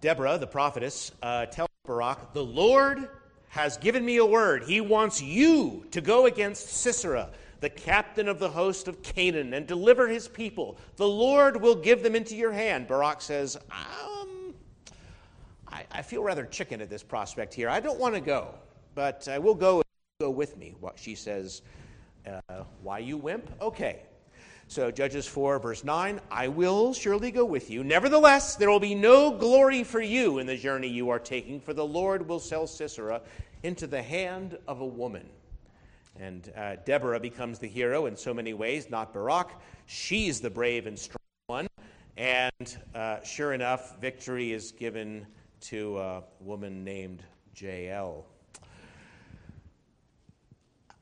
Deborah, 0.00 0.36
the 0.38 0.46
prophetess, 0.46 1.12
uh, 1.22 1.46
tells 1.46 1.68
Barak, 1.84 2.32
The 2.32 2.44
Lord 2.44 3.08
has 3.48 3.76
given 3.76 4.04
me 4.04 4.18
a 4.18 4.26
word. 4.26 4.64
He 4.64 4.80
wants 4.80 5.22
you 5.22 5.86
to 5.90 6.00
go 6.00 6.26
against 6.26 6.68
Sisera 6.68 7.30
the 7.60 7.68
captain 7.68 8.28
of 8.28 8.38
the 8.38 8.48
host 8.48 8.88
of 8.88 9.02
Canaan, 9.02 9.52
and 9.54 9.66
deliver 9.66 10.06
his 10.08 10.28
people. 10.28 10.78
The 10.96 11.08
Lord 11.08 11.60
will 11.60 11.74
give 11.74 12.02
them 12.02 12.14
into 12.14 12.36
your 12.36 12.52
hand. 12.52 12.86
Barak 12.86 13.20
says, 13.20 13.56
um, 13.70 14.54
I, 15.66 15.84
I 15.90 16.02
feel 16.02 16.22
rather 16.22 16.44
chicken 16.44 16.80
at 16.80 16.88
this 16.88 17.02
prospect 17.02 17.52
here. 17.52 17.68
I 17.68 17.80
don't 17.80 17.98
want 17.98 18.14
to 18.14 18.20
go, 18.20 18.54
but 18.94 19.26
I 19.28 19.38
will 19.38 19.54
go, 19.54 19.82
go 20.20 20.30
with 20.30 20.56
me. 20.56 20.74
What 20.80 20.98
she 20.98 21.14
says, 21.14 21.62
uh, 22.26 22.62
why 22.82 23.00
you 23.00 23.16
wimp? 23.16 23.50
Okay. 23.60 24.02
So, 24.70 24.90
Judges 24.90 25.26
4, 25.26 25.58
verse 25.60 25.82
9 25.82 26.20
I 26.30 26.48
will 26.48 26.92
surely 26.92 27.30
go 27.30 27.46
with 27.46 27.70
you. 27.70 27.82
Nevertheless, 27.82 28.54
there 28.54 28.70
will 28.70 28.78
be 28.78 28.94
no 28.94 29.30
glory 29.30 29.82
for 29.82 30.00
you 30.00 30.38
in 30.38 30.46
the 30.46 30.58
journey 30.58 30.88
you 30.88 31.08
are 31.08 31.18
taking, 31.18 31.58
for 31.58 31.72
the 31.72 31.86
Lord 31.86 32.28
will 32.28 32.38
sell 32.38 32.66
Sisera 32.66 33.22
into 33.62 33.86
the 33.86 34.02
hand 34.02 34.58
of 34.68 34.82
a 34.82 34.86
woman. 34.86 35.26
And 36.20 36.52
uh, 36.54 36.76
Deborah 36.84 37.18
becomes 37.18 37.58
the 37.58 37.66
hero 37.66 38.04
in 38.04 38.16
so 38.16 38.34
many 38.34 38.52
ways, 38.52 38.90
not 38.90 39.14
Barak. 39.14 39.52
She's 39.86 40.38
the 40.38 40.50
brave 40.50 40.86
and 40.86 40.98
strong 40.98 41.16
one. 41.46 41.66
And 42.18 42.76
uh, 42.94 43.22
sure 43.22 43.54
enough, 43.54 43.98
victory 44.00 44.52
is 44.52 44.72
given 44.72 45.26
to 45.60 45.98
a 45.98 46.22
woman 46.40 46.84
named 46.84 47.22
Jael. 47.56 48.26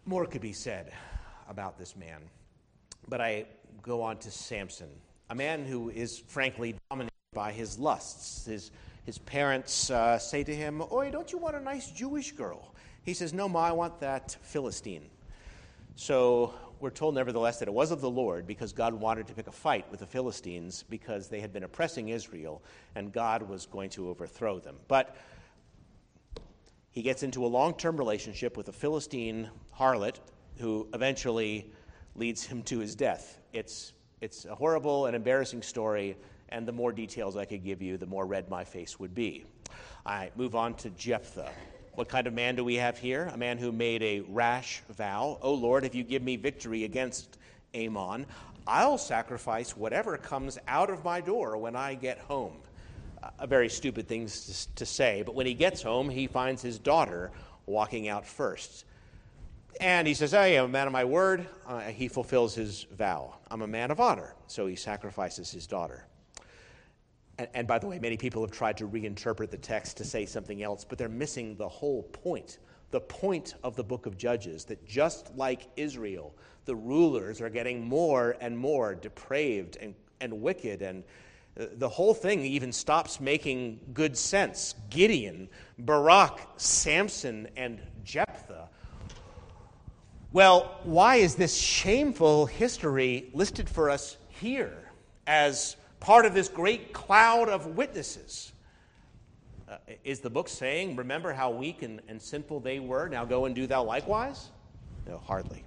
More 0.04 0.24
could 0.24 0.40
be 0.40 0.52
said 0.52 0.92
about 1.48 1.78
this 1.78 1.96
man. 1.96 2.20
But 3.08 3.20
I 3.20 3.46
go 3.82 4.02
on 4.02 4.18
to 4.18 4.30
Samson, 4.30 4.88
a 5.30 5.34
man 5.34 5.64
who 5.64 5.90
is 5.90 6.18
frankly 6.18 6.74
dominated 6.90 7.12
by 7.32 7.52
his 7.52 7.78
lusts. 7.78 8.46
His, 8.46 8.70
his 9.04 9.18
parents 9.18 9.90
uh, 9.90 10.18
say 10.18 10.42
to 10.44 10.54
him, 10.54 10.82
Oi, 10.92 11.10
don't 11.10 11.32
you 11.32 11.38
want 11.38 11.56
a 11.56 11.60
nice 11.60 11.90
Jewish 11.90 12.32
girl? 12.32 12.74
He 13.02 13.14
says, 13.14 13.32
No, 13.32 13.48
Ma, 13.48 13.66
I 13.66 13.72
want 13.72 14.00
that 14.00 14.36
Philistine. 14.42 15.08
So 15.94 16.54
we're 16.80 16.90
told, 16.90 17.14
nevertheless, 17.14 17.58
that 17.58 17.68
it 17.68 17.74
was 17.74 17.90
of 17.90 18.00
the 18.00 18.10
Lord 18.10 18.46
because 18.46 18.72
God 18.72 18.92
wanted 18.92 19.26
to 19.28 19.34
pick 19.34 19.46
a 19.46 19.52
fight 19.52 19.90
with 19.90 20.00
the 20.00 20.06
Philistines 20.06 20.84
because 20.90 21.28
they 21.28 21.40
had 21.40 21.52
been 21.52 21.64
oppressing 21.64 22.10
Israel 22.10 22.62
and 22.94 23.12
God 23.12 23.42
was 23.42 23.66
going 23.66 23.90
to 23.90 24.10
overthrow 24.10 24.58
them. 24.58 24.76
But 24.88 25.16
he 26.90 27.02
gets 27.02 27.22
into 27.22 27.44
a 27.44 27.48
long 27.48 27.74
term 27.74 27.96
relationship 27.96 28.56
with 28.56 28.68
a 28.68 28.72
Philistine 28.72 29.50
harlot 29.78 30.16
who 30.58 30.88
eventually 30.94 31.70
leads 32.14 32.44
him 32.44 32.62
to 32.64 32.78
his 32.78 32.94
death. 32.94 33.38
It's, 33.56 33.94
it's 34.20 34.44
a 34.44 34.54
horrible 34.54 35.06
and 35.06 35.16
embarrassing 35.16 35.62
story, 35.62 36.18
and 36.50 36.68
the 36.68 36.72
more 36.72 36.92
details 36.92 37.38
I 37.38 37.46
could 37.46 37.64
give 37.64 37.80
you, 37.80 37.96
the 37.96 38.04
more 38.04 38.26
red 38.26 38.50
my 38.50 38.64
face 38.64 39.00
would 39.00 39.14
be. 39.14 39.46
I 40.04 40.30
move 40.36 40.54
on 40.54 40.74
to 40.74 40.90
Jephthah. 40.90 41.50
What 41.94 42.10
kind 42.10 42.26
of 42.26 42.34
man 42.34 42.56
do 42.56 42.64
we 42.64 42.74
have 42.74 42.98
here? 42.98 43.30
A 43.32 43.38
man 43.38 43.56
who 43.56 43.72
made 43.72 44.02
a 44.02 44.20
rash 44.20 44.82
vow 44.90 45.38
Oh 45.40 45.54
Lord, 45.54 45.86
if 45.86 45.94
you 45.94 46.04
give 46.04 46.22
me 46.22 46.36
victory 46.36 46.84
against 46.84 47.38
Ammon, 47.72 48.26
I'll 48.66 48.98
sacrifice 48.98 49.74
whatever 49.74 50.18
comes 50.18 50.58
out 50.68 50.90
of 50.90 51.02
my 51.02 51.22
door 51.22 51.56
when 51.56 51.76
I 51.76 51.94
get 51.94 52.18
home. 52.18 52.58
A 53.38 53.46
very 53.46 53.70
stupid 53.70 54.06
thing 54.06 54.26
to 54.26 54.84
say, 54.84 55.22
but 55.24 55.34
when 55.34 55.46
he 55.46 55.54
gets 55.54 55.80
home, 55.80 56.10
he 56.10 56.26
finds 56.26 56.60
his 56.60 56.78
daughter 56.78 57.30
walking 57.64 58.06
out 58.06 58.26
first. 58.26 58.84
And 59.80 60.06
he 60.06 60.14
says, 60.14 60.32
I'm 60.32 60.64
a 60.64 60.68
man 60.68 60.86
of 60.86 60.92
my 60.92 61.04
word. 61.04 61.46
Uh, 61.66 61.80
he 61.80 62.08
fulfills 62.08 62.54
his 62.54 62.84
vow. 62.96 63.34
I'm 63.50 63.62
a 63.62 63.66
man 63.66 63.90
of 63.90 64.00
honor. 64.00 64.34
So 64.46 64.66
he 64.66 64.76
sacrifices 64.76 65.50
his 65.50 65.66
daughter. 65.66 66.06
And, 67.38 67.48
and, 67.52 67.68
by 67.68 67.78
the 67.78 67.86
way, 67.86 67.98
many 67.98 68.16
people 68.16 68.42
have 68.42 68.50
tried 68.50 68.78
to 68.78 68.88
reinterpret 68.88 69.50
the 69.50 69.58
text 69.58 69.98
to 69.98 70.04
say 70.04 70.24
something 70.24 70.62
else, 70.62 70.84
but 70.84 70.96
they're 70.96 71.08
missing 71.08 71.56
the 71.56 71.68
whole 71.68 72.04
point. 72.04 72.58
The 72.90 73.00
point 73.00 73.54
of 73.62 73.76
the 73.76 73.84
book 73.84 74.06
of 74.06 74.16
Judges 74.16 74.64
that 74.66 74.86
just 74.86 75.36
like 75.36 75.68
Israel, 75.76 76.34
the 76.64 76.74
rulers 76.74 77.40
are 77.42 77.50
getting 77.50 77.86
more 77.86 78.36
and 78.40 78.56
more 78.56 78.94
depraved 78.94 79.76
and, 79.80 79.94
and 80.20 80.40
wicked, 80.40 80.80
and 80.80 81.04
uh, 81.58 81.66
the 81.74 81.88
whole 81.88 82.14
thing 82.14 82.40
even 82.42 82.72
stops 82.72 83.20
making 83.20 83.80
good 83.92 84.16
sense. 84.16 84.74
Gideon, 84.88 85.48
Barak, 85.78 86.40
Samson, 86.56 87.48
and 87.56 87.80
Jephthah 88.02 88.70
well, 90.36 90.78
why 90.84 91.16
is 91.16 91.34
this 91.34 91.56
shameful 91.56 92.44
history 92.44 93.30
listed 93.32 93.70
for 93.70 93.88
us 93.88 94.18
here 94.28 94.76
as 95.26 95.76
part 95.98 96.26
of 96.26 96.34
this 96.34 96.46
great 96.46 96.92
cloud 96.92 97.48
of 97.48 97.64
witnesses? 97.68 98.52
Uh, 99.66 99.78
is 100.04 100.20
the 100.20 100.28
book 100.28 100.50
saying, 100.50 100.94
remember 100.94 101.32
how 101.32 101.50
weak 101.50 101.80
and, 101.80 102.02
and 102.06 102.20
sinful 102.20 102.60
they 102.60 102.80
were, 102.80 103.08
now 103.08 103.24
go 103.24 103.46
and 103.46 103.54
do 103.54 103.66
thou 103.66 103.82
likewise? 103.82 104.50
No, 105.08 105.16
hardly. 105.16 105.64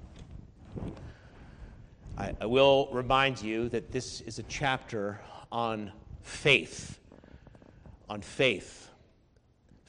I, 2.16 2.36
I 2.40 2.46
will 2.46 2.90
remind 2.92 3.42
you 3.42 3.70
that 3.70 3.92
this 3.92 4.22
is 4.22 4.38
a 4.38 4.44
chapter 4.44 5.20
on 5.52 5.92
faith. 6.22 7.00
On 8.08 8.22
faith 8.22 8.92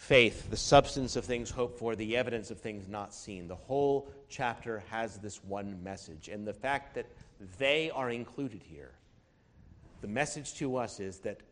faith, 0.01 0.49
the 0.51 0.57
substance 0.57 1.15
of 1.15 1.27
things 1.27 1.51
hoped 1.51 1.79
for, 1.79 1.95
the 1.95 2.17
evidence 2.17 2.51
of 2.51 2.59
things 2.59 2.89
not 2.89 3.13
seen. 3.13 3.47
The 3.47 3.55
whole 3.55 4.11
chapter 4.31 4.83
has 4.89 5.19
this 5.19 5.45
one 5.45 5.79
message. 5.85 6.29
And 6.29 6.47
the 6.47 6.55
fact 6.55 6.95
that 6.95 7.05
they 7.59 7.91
are 7.91 8.09
included 8.09 8.63
here, 8.63 8.93
the 10.01 10.09
message 10.09 10.55
to 10.55 10.77
us 10.77 11.01
is 11.01 11.19
that 11.19 11.43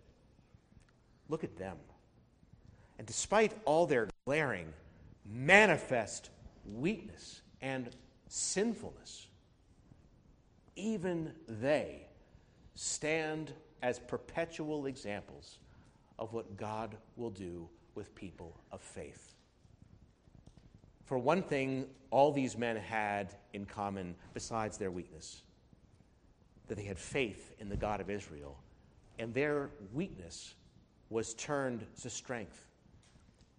look 1.29 1.45
at 1.45 1.59
them. 1.59 1.77
And 2.97 3.07
despite 3.07 3.53
all 3.67 3.87
their 3.87 4.09
glaring, 4.25 4.73
manifest 5.31 6.31
weakness 6.65 7.43
and 7.61 7.91
sinfulness, 8.29 9.27
even 10.75 11.33
they 11.47 12.07
stand 12.75 13.53
as 13.83 13.99
perpetual 13.99 14.87
examples 14.87 15.59
of 16.19 16.33
what 16.33 16.57
God 16.57 16.97
will 17.15 17.31
do 17.31 17.69
with 17.99 18.15
people 18.15 18.57
of 18.71 18.81
faith. 18.81 19.35
For 21.05 21.19
one 21.19 21.43
thing, 21.43 21.87
all 22.13 22.31
these 22.31 22.57
men 22.57 22.77
had 22.77 23.35
in 23.53 23.67
common, 23.67 24.15
besides 24.35 24.79
their 24.79 24.93
weakness, 24.93 25.43
that 26.69 26.77
they 26.77 26.85
had 26.85 26.97
faith 26.97 27.53
in 27.59 27.69
the 27.69 27.77
God 27.77 28.01
of 28.01 28.09
Israel, 28.09 28.57
and 29.19 29.35
their 29.35 29.71
weakness 29.93 30.55
was 31.11 31.35
turned 31.35 31.85
to 32.03 32.09
strength. 32.09 32.67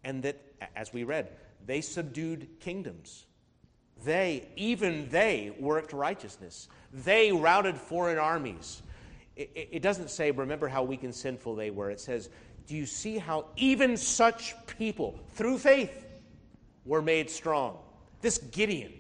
And 0.06 0.24
that, 0.24 0.38
as 0.74 0.94
we 0.94 1.04
read, 1.04 1.28
they 1.66 1.82
subdued 1.82 2.48
kingdoms. 2.62 3.26
They, 4.06 4.48
even 4.56 5.10
they, 5.10 5.54
worked 5.60 5.92
righteousness. 5.92 6.70
They 6.94 7.34
routed 7.34 7.76
foreign 7.76 8.18
armies. 8.18 8.84
It, 9.36 9.70
it, 9.72 9.82
doesn't 9.82 10.10
say, 10.10 10.32
remember 10.32 10.70
how 10.70 10.84
weak 10.84 11.04
and 11.04 11.14
sinful 11.14 11.56
they 11.56 11.72
were. 11.72 11.92
It 11.92 12.00
says, 12.00 12.30
do 12.70 12.78
you 12.78 12.86
see 12.86 13.18
how 13.18 13.46
even 13.58 13.98
such 13.98 14.54
people, 14.78 15.20
through 15.34 15.58
faith, 15.58 16.06
were 16.86 17.02
made 17.02 17.28
strong? 17.32 17.80
This 18.22 18.38
Gideon, 18.38 18.94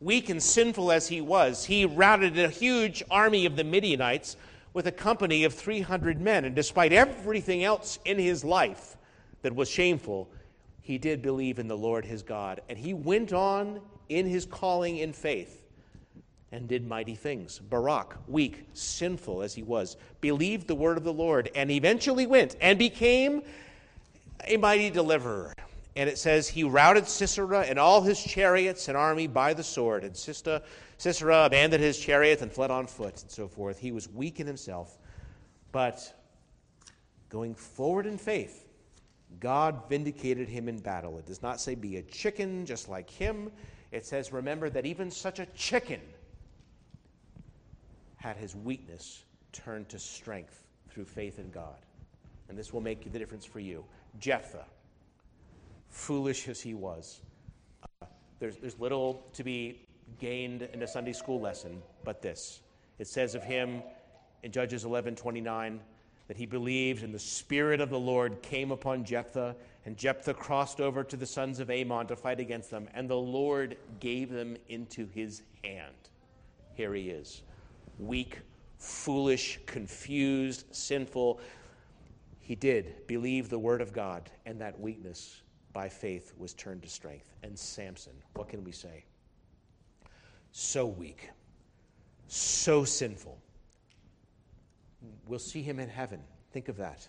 weak 0.00 0.28
and 0.28 0.40
sinful 0.40 0.92
as 0.92 1.08
he 1.08 1.20
was, 1.20 1.64
he 1.64 1.84
routed 1.84 2.38
a 2.38 2.48
huge 2.48 3.02
army 3.10 3.46
of 3.46 3.56
the 3.56 3.64
Midianites 3.64 4.36
with 4.74 4.86
a 4.86 4.92
company 4.92 5.42
of 5.42 5.52
300 5.52 6.20
men. 6.20 6.44
And 6.44 6.54
despite 6.54 6.92
everything 6.92 7.64
else 7.64 7.98
in 8.04 8.16
his 8.16 8.44
life 8.44 8.96
that 9.42 9.56
was 9.56 9.68
shameful, 9.68 10.30
he 10.80 10.96
did 10.96 11.20
believe 11.20 11.58
in 11.58 11.66
the 11.66 11.76
Lord 11.76 12.04
his 12.04 12.22
God. 12.22 12.60
And 12.68 12.78
he 12.78 12.94
went 12.94 13.32
on 13.32 13.80
in 14.08 14.24
his 14.24 14.46
calling 14.46 14.98
in 14.98 15.12
faith 15.12 15.59
and 16.52 16.68
did 16.68 16.86
mighty 16.86 17.14
things. 17.14 17.58
Barak, 17.58 18.16
weak, 18.26 18.66
sinful 18.72 19.42
as 19.42 19.54
he 19.54 19.62
was, 19.62 19.96
believed 20.20 20.66
the 20.66 20.74
word 20.74 20.96
of 20.96 21.04
the 21.04 21.12
Lord 21.12 21.50
and 21.54 21.70
eventually 21.70 22.26
went 22.26 22.56
and 22.60 22.78
became 22.78 23.42
a 24.44 24.56
mighty 24.56 24.90
deliverer. 24.90 25.54
And 25.96 26.08
it 26.08 26.18
says 26.18 26.48
he 26.48 26.64
routed 26.64 27.06
Sisera 27.06 27.60
and 27.60 27.78
all 27.78 28.00
his 28.00 28.22
chariots 28.22 28.88
and 28.88 28.96
army 28.96 29.26
by 29.26 29.54
the 29.54 29.62
sword. 29.62 30.04
And 30.04 30.16
Sisera, 30.16 30.62
Sisera 30.98 31.44
abandoned 31.44 31.82
his 31.82 31.98
chariot 31.98 32.42
and 32.42 32.52
fled 32.52 32.70
on 32.70 32.86
foot 32.86 33.20
and 33.22 33.30
so 33.30 33.48
forth. 33.48 33.78
He 33.78 33.92
was 33.92 34.08
weak 34.08 34.40
in 34.40 34.46
himself. 34.46 34.98
But 35.72 36.12
going 37.28 37.54
forward 37.54 38.06
in 38.06 38.18
faith, 38.18 38.66
God 39.38 39.88
vindicated 39.88 40.48
him 40.48 40.68
in 40.68 40.78
battle. 40.78 41.18
It 41.18 41.26
does 41.26 41.42
not 41.42 41.60
say 41.60 41.74
be 41.74 41.98
a 41.98 42.02
chicken 42.02 42.66
just 42.66 42.88
like 42.88 43.08
him. 43.08 43.50
It 43.92 44.06
says 44.06 44.32
remember 44.32 44.70
that 44.70 44.86
even 44.86 45.10
such 45.10 45.38
a 45.38 45.46
chicken 45.46 46.00
had 48.20 48.36
his 48.36 48.54
weakness 48.54 49.24
turned 49.50 49.88
to 49.88 49.98
strength 49.98 50.62
through 50.90 51.06
faith 51.06 51.38
in 51.38 51.50
God. 51.50 51.76
And 52.48 52.58
this 52.58 52.72
will 52.72 52.82
make 52.82 53.10
the 53.10 53.18
difference 53.18 53.46
for 53.46 53.60
you. 53.60 53.82
Jephthah, 54.18 54.66
foolish 55.88 56.46
as 56.46 56.60
he 56.60 56.74
was, 56.74 57.20
uh, 58.02 58.06
there's, 58.38 58.56
there's 58.56 58.78
little 58.78 59.24
to 59.32 59.42
be 59.42 59.80
gained 60.18 60.62
in 60.62 60.82
a 60.82 60.86
Sunday 60.86 61.14
school 61.14 61.40
lesson 61.40 61.80
but 62.04 62.20
this. 62.20 62.60
It 62.98 63.06
says 63.06 63.34
of 63.34 63.42
him 63.42 63.82
in 64.42 64.52
Judges 64.52 64.84
11 64.84 65.16
29 65.16 65.80
that 66.28 66.36
he 66.36 66.46
believed, 66.46 67.02
and 67.02 67.12
the 67.12 67.18
Spirit 67.18 67.80
of 67.80 67.90
the 67.90 67.98
Lord 67.98 68.40
came 68.42 68.70
upon 68.70 69.04
Jephthah, 69.04 69.56
and 69.84 69.96
Jephthah 69.96 70.34
crossed 70.34 70.80
over 70.80 71.02
to 71.02 71.16
the 71.16 71.26
sons 71.26 71.58
of 71.58 71.70
Ammon 71.70 72.06
to 72.06 72.14
fight 72.14 72.38
against 72.38 72.70
them, 72.70 72.86
and 72.94 73.10
the 73.10 73.16
Lord 73.16 73.76
gave 73.98 74.30
them 74.30 74.56
into 74.68 75.08
his 75.08 75.42
hand. 75.64 75.94
Here 76.74 76.94
he 76.94 77.08
is 77.08 77.42
weak, 78.00 78.40
foolish, 78.78 79.60
confused, 79.66 80.64
sinful. 80.74 81.40
He 82.38 82.54
did 82.54 83.06
believe 83.06 83.48
the 83.48 83.58
word 83.58 83.80
of 83.80 83.92
God, 83.92 84.30
and 84.46 84.60
that 84.60 84.78
weakness 84.80 85.42
by 85.72 85.88
faith 85.88 86.32
was 86.36 86.54
turned 86.54 86.82
to 86.82 86.88
strength. 86.88 87.32
And 87.42 87.58
Samson, 87.58 88.14
what 88.34 88.48
can 88.48 88.64
we 88.64 88.72
say? 88.72 89.04
So 90.52 90.86
weak, 90.86 91.30
so 92.26 92.84
sinful. 92.84 93.38
We'll 95.26 95.38
see 95.38 95.62
him 95.62 95.78
in 95.78 95.88
heaven. 95.88 96.20
Think 96.52 96.68
of 96.68 96.76
that. 96.78 97.06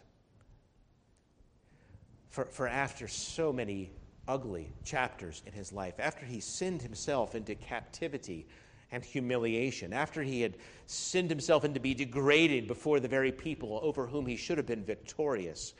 For, 2.30 2.46
for 2.46 2.68
after 2.68 3.08
so 3.08 3.52
many 3.52 3.92
ugly 4.28 4.72
chapters 4.86 5.42
in 5.46 5.54
his 5.54 5.74
life, 5.74 5.96
after 6.00 6.26
he 6.26 6.40
sinned 6.40 6.82
himself 6.82 7.36
into 7.36 7.56
captivity 7.56 8.48
and 8.92 9.04
humiliation, 9.04 9.94
after 9.94 10.22
he 10.22 10.42
had 10.42 10.58
sinned 10.86 11.30
himself 11.30 11.64
into 11.64 11.80
be 11.80 11.94
degraded 11.94 12.68
before 12.68 13.00
the 13.00 13.08
very 13.08 13.32
people 13.32 13.80
over 13.82 14.06
whom 14.06 14.26
he 14.26 14.36
should 14.36 14.58
have 14.58 14.68
been 14.68 14.84
victorious, 14.84 15.74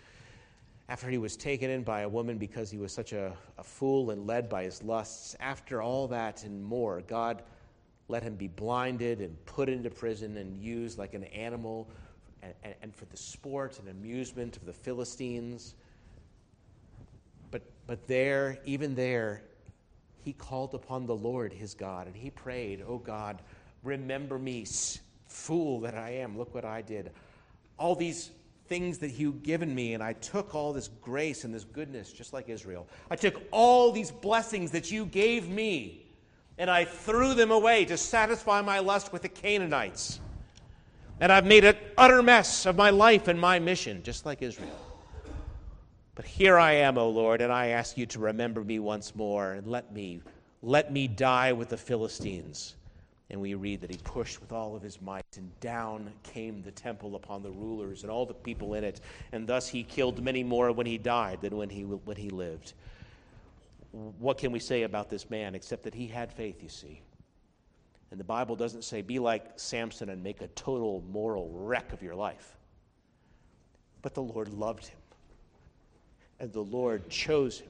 after 0.88 1.10
he 1.10 1.18
was 1.18 1.38
taken 1.38 1.70
in 1.70 1.84
by 1.84 2.02
a 2.02 2.10
woman 2.10 2.38
because 2.38 2.70
he 2.70 2.78
was 2.78 2.92
such 2.92 3.14
a, 3.14 3.34
a 3.58 3.64
fool 3.64 4.12
and 4.12 4.28
led 4.28 4.50
by 4.50 4.64
his 4.64 4.84
lusts, 4.84 5.36
after 5.40 5.82
all 5.82 6.08
that 6.08 6.44
and 6.44 6.64
more, 6.64 7.02
God 7.08 7.44
let 8.08 8.24
him 8.24 8.36
be 8.36 8.50
blinded 8.50 9.22
and 9.22 9.46
put 9.46 9.70
into 9.70 9.90
prison 9.90 10.36
and 10.36 10.62
used 10.62 10.98
like 10.98 11.14
an 11.14 11.24
animal 11.26 11.88
and, 12.44 12.54
and, 12.64 12.76
and 12.82 12.96
for 12.96 13.06
the 13.06 13.16
sport 13.16 13.80
and 13.80 13.88
amusement 13.88 14.58
of 14.58 14.66
the 14.66 14.74
Philistines. 14.74 15.76
But, 17.52 17.62
but 17.88 18.06
there, 18.08 18.60
even 18.66 18.94
there, 18.94 19.44
he 20.24 20.34
called 20.34 20.74
upon 20.74 21.06
the 21.06 21.16
Lord 21.16 21.54
his 21.54 21.74
God 21.74 22.08
and 22.08 22.16
he 22.16 22.30
prayed, 22.30 22.84
Oh 22.88 22.98
God, 22.98 23.42
remember 23.84 24.38
me, 24.38 24.66
fool 25.28 25.82
that 25.82 25.96
I 25.96 26.12
am. 26.12 26.38
Look 26.38 26.54
what 26.54 26.66
I 26.66 26.82
did. 26.82 27.12
All 27.78 27.96
these 27.96 28.32
things 28.68 29.00
that 29.00 29.12
you've 29.12 29.44
given 29.44 29.74
me, 29.74 29.94
and 29.94 30.02
I 30.02 30.14
took 30.14 30.56
all 30.56 30.72
this 30.72 30.88
grace 31.02 31.44
and 31.44 31.54
this 31.54 31.66
goodness, 31.66 32.14
just 32.14 32.32
like 32.32 32.48
Israel. 32.48 32.88
I 33.10 33.16
took 33.16 33.42
all 33.52 33.92
these 33.92 34.12
blessings 34.12 34.72
that 34.72 34.92
you 34.92 35.06
gave 35.06 35.50
me, 35.50 36.06
and 36.58 36.70
I 36.70 36.86
threw 36.86 37.34
them 37.34 37.52
away 37.52 37.86
to 37.86 37.98
satisfy 37.98 38.62
my 38.62 38.80
lust 38.80 39.12
with 39.12 39.24
the 39.24 39.30
Canaanites. 39.30 40.22
And 41.20 41.32
I've 41.32 41.46
made 41.46 41.66
an 41.66 41.76
utter 41.98 42.24
mess 42.24 42.66
of 42.66 42.76
my 42.76 42.92
life 42.92 43.28
and 43.28 43.40
my 43.40 43.60
mission, 43.60 44.04
just 44.04 44.26
like 44.26 44.42
Israel. 44.42 44.91
But 46.22 46.30
here 46.30 46.60
I 46.60 46.74
am, 46.74 47.00
O 47.00 47.10
Lord, 47.10 47.42
and 47.42 47.52
I 47.52 47.70
ask 47.70 47.98
you 47.98 48.06
to 48.06 48.20
remember 48.20 48.64
me 48.64 48.78
once 48.78 49.16
more 49.16 49.54
and 49.54 49.66
let 49.66 49.92
me 49.92 50.22
let 50.62 50.94
me 50.94 51.08
die 51.08 51.52
with 51.52 51.70
the 51.70 51.78
Philistines. 51.78 52.76
And 53.32 53.42
we 53.42 53.56
read 53.56 53.82
that 53.82 53.90
he 53.90 53.98
pushed 54.04 54.40
with 54.40 54.52
all 54.52 54.76
of 54.76 54.84
his 54.84 55.02
might, 55.02 55.26
and 55.36 55.60
down 55.62 56.12
came 56.22 56.62
the 56.62 56.70
temple 56.70 57.16
upon 57.16 57.42
the 57.42 57.50
rulers 57.50 58.04
and 58.04 58.12
all 58.12 58.28
the 58.28 58.36
people 58.36 58.76
in 58.76 58.84
it. 58.84 59.02
And 59.32 59.48
thus 59.48 59.68
he 59.68 59.82
killed 59.82 60.24
many 60.24 60.44
more 60.44 60.72
when 60.72 60.86
he 60.86 61.00
died 61.00 61.42
than 61.42 61.58
when 61.58 61.72
he, 61.72 61.86
when 61.86 62.18
he 62.18 62.30
lived. 62.30 62.74
What 64.20 64.38
can 64.38 64.52
we 64.52 64.60
say 64.60 64.84
about 64.84 65.10
this 65.10 65.28
man 65.28 65.56
except 65.56 65.82
that 65.86 65.96
he 65.96 66.06
had 66.06 66.32
faith, 66.32 66.62
you 66.62 66.70
see? 66.70 67.02
And 68.12 68.20
the 68.20 68.26
Bible 68.26 68.56
doesn't 68.56 68.84
say, 68.84 69.02
be 69.02 69.18
like 69.18 69.54
Samson 69.56 70.12
and 70.12 70.22
make 70.22 70.42
a 70.42 70.48
total 70.50 71.04
moral 71.10 71.50
wreck 71.52 71.92
of 71.94 72.04
your 72.04 72.14
life. 72.14 72.58
But 74.04 74.14
the 74.14 74.22
Lord 74.22 74.50
loved 74.54 74.86
him 74.86 75.01
and 76.42 76.52
the 76.52 76.60
Lord 76.60 77.08
chose 77.08 77.60
him, 77.60 77.70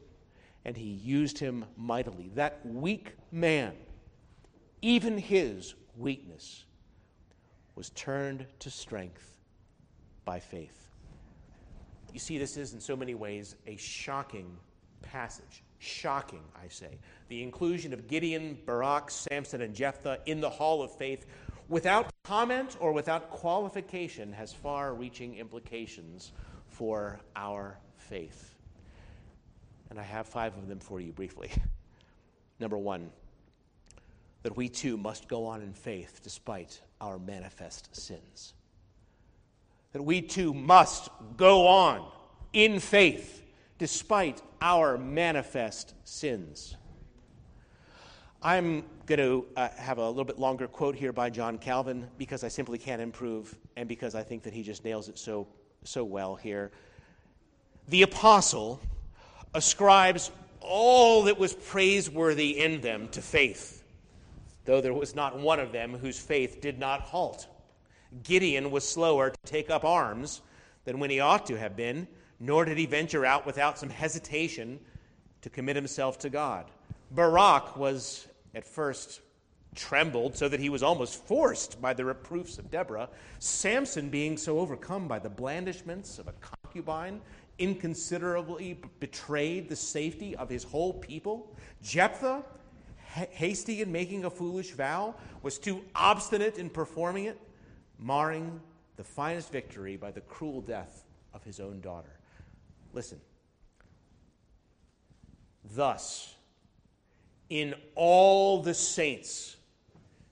and 0.63 0.77
he 0.77 0.85
used 0.85 1.37
him 1.37 1.65
mightily. 1.75 2.31
That 2.35 2.65
weak 2.65 3.17
man, 3.29 3.73
even 4.81 5.17
his 5.17 5.75
weakness, 5.97 6.63
was 7.75 7.89
turned 7.89 8.45
to 8.59 8.69
strength 8.71 9.37
by 10.23 10.39
faith. 10.39 10.87
You 12.13 12.19
see, 12.19 12.37
this 12.37 12.55
is 12.55 12.73
in 12.73 12.79
so 12.79 12.95
many 12.95 13.13
ways 13.13 13.55
a 13.67 13.75
shocking 13.75 14.57
passage. 15.01 15.63
Shocking, 15.79 16.43
I 16.55 16.69
say. 16.69 16.97
The 17.27 17.43
inclusion 17.43 17.91
of 17.91 18.07
Gideon, 18.07 18.57
Barak, 18.65 19.11
Samson, 19.11 19.61
and 19.61 19.75
Jephthah 19.75 20.19
in 20.27 20.39
the 20.39 20.49
hall 20.49 20.81
of 20.81 20.95
faith 20.95 21.25
without 21.67 22.09
comment 22.23 22.77
or 22.79 22.93
without 22.93 23.31
qualification 23.31 24.31
has 24.31 24.53
far 24.53 24.93
reaching 24.93 25.35
implications 25.35 26.31
for 26.69 27.19
our 27.35 27.77
faith 27.97 28.51
and 29.91 29.99
I 29.99 30.03
have 30.03 30.25
five 30.25 30.57
of 30.57 30.69
them 30.69 30.79
for 30.79 31.01
you 31.01 31.11
briefly. 31.11 31.51
Number 32.59 32.77
one, 32.77 33.11
that 34.41 34.55
we 34.55 34.69
too 34.69 34.95
must 34.95 35.27
go 35.27 35.45
on 35.45 35.61
in 35.61 35.73
faith 35.73 36.21
despite 36.23 36.81
our 37.01 37.19
manifest 37.19 37.93
sins. 37.93 38.53
That 39.91 40.01
we 40.01 40.21
too 40.21 40.53
must 40.53 41.09
go 41.35 41.67
on 41.67 42.09
in 42.53 42.79
faith 42.79 43.43
despite 43.77 44.41
our 44.61 44.97
manifest 44.97 45.93
sins. 46.05 46.77
I'm 48.41 48.85
going 49.07 49.19
to 49.19 49.45
uh, 49.57 49.67
have 49.75 49.97
a 49.97 50.07
little 50.07 50.23
bit 50.23 50.39
longer 50.39 50.69
quote 50.69 50.95
here 50.95 51.11
by 51.11 51.29
John 51.29 51.57
Calvin 51.57 52.07
because 52.17 52.45
I 52.45 52.47
simply 52.47 52.77
can't 52.77 53.01
improve 53.01 53.53
and 53.75 53.89
because 53.89 54.15
I 54.15 54.23
think 54.23 54.43
that 54.43 54.53
he 54.53 54.63
just 54.63 54.85
nails 54.85 55.09
it 55.09 55.19
so, 55.19 55.47
so 55.83 56.05
well 56.05 56.35
here. 56.35 56.71
The 57.89 58.03
apostle 58.03 58.79
ascribes 59.53 60.31
all 60.61 61.23
that 61.23 61.39
was 61.39 61.53
praiseworthy 61.53 62.59
in 62.59 62.81
them 62.81 63.07
to 63.09 63.21
faith, 63.21 63.83
though 64.65 64.81
there 64.81 64.93
was 64.93 65.15
not 65.15 65.39
one 65.39 65.59
of 65.59 65.71
them 65.71 65.93
whose 65.93 66.19
faith 66.19 66.61
did 66.61 66.79
not 66.79 67.01
halt. 67.01 67.47
Gideon 68.23 68.71
was 68.71 68.87
slower 68.87 69.29
to 69.29 69.37
take 69.45 69.69
up 69.69 69.83
arms 69.83 70.41
than 70.85 70.99
when 70.99 71.09
he 71.09 71.19
ought 71.19 71.45
to 71.47 71.57
have 71.57 71.75
been, 71.75 72.07
nor 72.39 72.65
did 72.65 72.77
he 72.77 72.85
venture 72.85 73.25
out 73.25 73.45
without 73.45 73.77
some 73.77 73.89
hesitation 73.89 74.79
to 75.41 75.49
commit 75.49 75.75
himself 75.75 76.19
to 76.19 76.29
God. 76.29 76.65
Barak 77.11 77.77
was 77.77 78.27
at 78.53 78.65
first 78.65 79.21
trembled 79.75 80.35
so 80.35 80.49
that 80.49 80.59
he 80.59 80.69
was 80.69 80.83
almost 80.83 81.23
forced 81.25 81.81
by 81.81 81.93
the 81.93 82.03
reproofs 82.03 82.57
of 82.57 82.69
Deborah. 82.69 83.09
Samson, 83.39 84.09
being 84.09 84.37
so 84.37 84.59
overcome 84.59 85.07
by 85.07 85.19
the 85.19 85.29
blandishments 85.29 86.19
of 86.19 86.27
a 86.27 86.33
concubine, 86.33 87.21
inconsiderably 87.61 88.79
betrayed 88.99 89.69
the 89.69 89.75
safety 89.75 90.35
of 90.35 90.49
his 90.49 90.63
whole 90.63 90.93
people. 90.93 91.55
Jephthah, 91.83 92.43
hasty 93.03 93.81
in 93.81 93.91
making 93.91 94.25
a 94.25 94.29
foolish 94.29 94.71
vow, 94.71 95.15
was 95.43 95.59
too 95.59 95.81
obstinate 95.95 96.57
in 96.57 96.69
performing 96.69 97.25
it, 97.25 97.39
marring 97.99 98.59
the 98.95 99.03
finest 99.03 99.51
victory 99.51 99.97
by 99.97 100.11
the 100.11 100.21
cruel 100.21 100.61
death 100.61 101.05
of 101.33 101.43
his 101.43 101.59
own 101.59 101.79
daughter. 101.81 102.19
Listen. 102.93 103.19
Thus, 105.63 106.35
in 107.49 107.75
all 107.95 108.61
the 108.61 108.73
saints, 108.73 109.57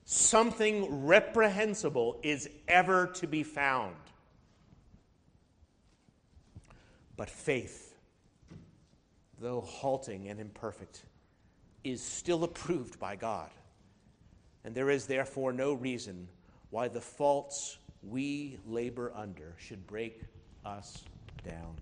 something 0.05 1.05
reprehensible 1.05 2.19
is 2.23 2.49
ever 2.67 3.07
to 3.07 3.27
be 3.27 3.43
found. 3.43 3.95
But 7.19 7.29
faith, 7.29 7.97
though 9.41 9.59
halting 9.59 10.29
and 10.29 10.39
imperfect, 10.39 11.03
is 11.83 12.01
still 12.01 12.45
approved 12.45 12.97
by 12.97 13.17
God. 13.17 13.49
And 14.63 14.73
there 14.73 14.89
is 14.89 15.05
therefore 15.05 15.51
no 15.51 15.73
reason 15.73 16.29
why 16.69 16.87
the 16.87 17.01
faults 17.01 17.77
we 18.03 18.57
labor 18.65 19.11
under 19.13 19.53
should 19.57 19.85
break 19.85 20.21
us 20.63 21.03
down 21.45 21.75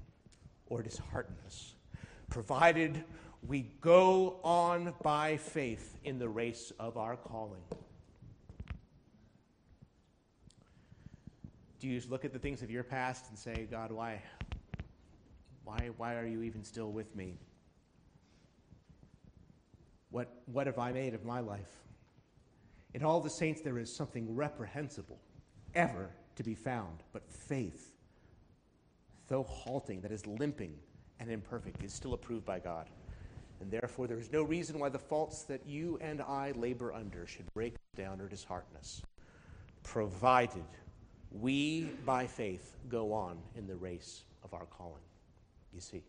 or 0.69 0.81
dishearten 0.81 1.35
us, 1.45 1.75
provided 2.31 3.03
we 3.47 3.69
go 3.79 4.39
on 4.43 4.91
by 5.03 5.37
faith 5.37 5.99
in 6.03 6.17
the 6.17 6.27
race 6.27 6.73
of 6.79 6.97
our 6.97 7.15
calling. 7.15 7.61
Do 11.79 11.87
you 11.87 12.01
look 12.09 12.25
at 12.25 12.33
the 12.33 12.39
things 12.39 12.63
of 12.63 12.71
your 12.71 12.83
past 12.83 13.25
and 13.29 13.37
say, 13.37 13.67
God, 13.69 13.91
why, 13.91 14.19
why, 15.67 15.89
why 15.97 16.15
are 16.15 16.25
you 16.25 16.43
even 16.43 16.63
still 16.63 16.91
with 16.93 17.13
me? 17.13 17.35
What, 20.11 20.29
what 20.45 20.65
have 20.65 20.79
I 20.79 20.93
made 20.93 21.13
of 21.13 21.25
my 21.25 21.41
life? 21.41 21.83
In 22.93 23.03
all 23.03 23.19
the 23.19 23.29
saints, 23.29 23.61
there 23.61 23.77
is 23.77 23.93
something 23.93 24.33
reprehensible 24.33 25.19
ever 25.75 26.09
to 26.37 26.43
be 26.43 26.55
found, 26.55 27.03
but 27.11 27.29
faith, 27.29 27.91
though 29.27 29.43
halting, 29.43 29.99
that 30.01 30.11
is 30.11 30.25
limping 30.25 30.73
and 31.19 31.29
imperfect, 31.29 31.83
is 31.83 31.93
still 31.93 32.13
approved 32.13 32.45
by 32.45 32.59
God. 32.59 32.87
And 33.59 33.69
therefore, 33.69 34.07
there 34.07 34.19
is 34.19 34.31
no 34.31 34.43
reason 34.43 34.79
why 34.79 34.87
the 34.87 34.99
faults 34.99 35.43
that 35.49 35.67
you 35.67 35.97
and 35.99 36.21
I 36.21 36.53
labor 36.55 36.93
under 36.93 37.27
should 37.27 37.53
break 37.53 37.75
down 37.97 38.21
or 38.21 38.29
dishearten 38.29 38.77
us, 38.77 39.01
provided 39.83 40.63
we, 41.31 41.89
by 42.05 42.25
faith, 42.25 42.77
go 42.87 43.11
on 43.11 43.37
in 43.57 43.67
the 43.67 43.75
race 43.75 44.23
of 44.45 44.53
our 44.53 44.65
calling 44.65 45.01
you 45.73 45.81
see. 45.81 46.03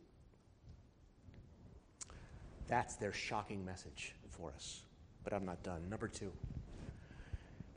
That's 2.68 2.96
their 2.96 3.12
shocking 3.12 3.64
message 3.64 4.14
for 4.30 4.50
us. 4.50 4.82
But 5.24 5.32
I'm 5.32 5.44
not 5.44 5.62
done. 5.62 5.88
Number 5.88 6.08
two, 6.08 6.30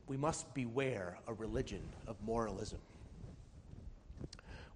we 0.08 0.18
must 0.18 0.54
beware 0.54 1.18
a 1.28 1.34
religion 1.34 1.82
of 2.08 2.18
moralism. 2.24 2.80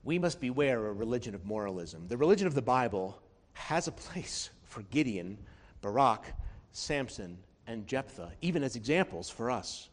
We 0.03 0.19
must 0.19 0.39
beware 0.39 0.85
a 0.85 0.93
religion 0.93 1.35
of 1.35 1.45
moralism. 1.45 2.07
The 2.07 2.17
religion 2.17 2.47
of 2.47 2.53
the 2.53 2.61
Bible 2.61 3.19
has 3.53 3.87
a 3.87 3.91
place 3.91 4.49
for 4.63 4.83
Gideon, 4.83 5.37
Barak, 5.81 6.33
Samson, 6.71 7.37
and 7.67 7.87
Jephthah, 7.87 8.31
even 8.41 8.63
as 8.63 8.75
examples 8.75 9.29
for 9.29 9.49
us. 9.49 9.89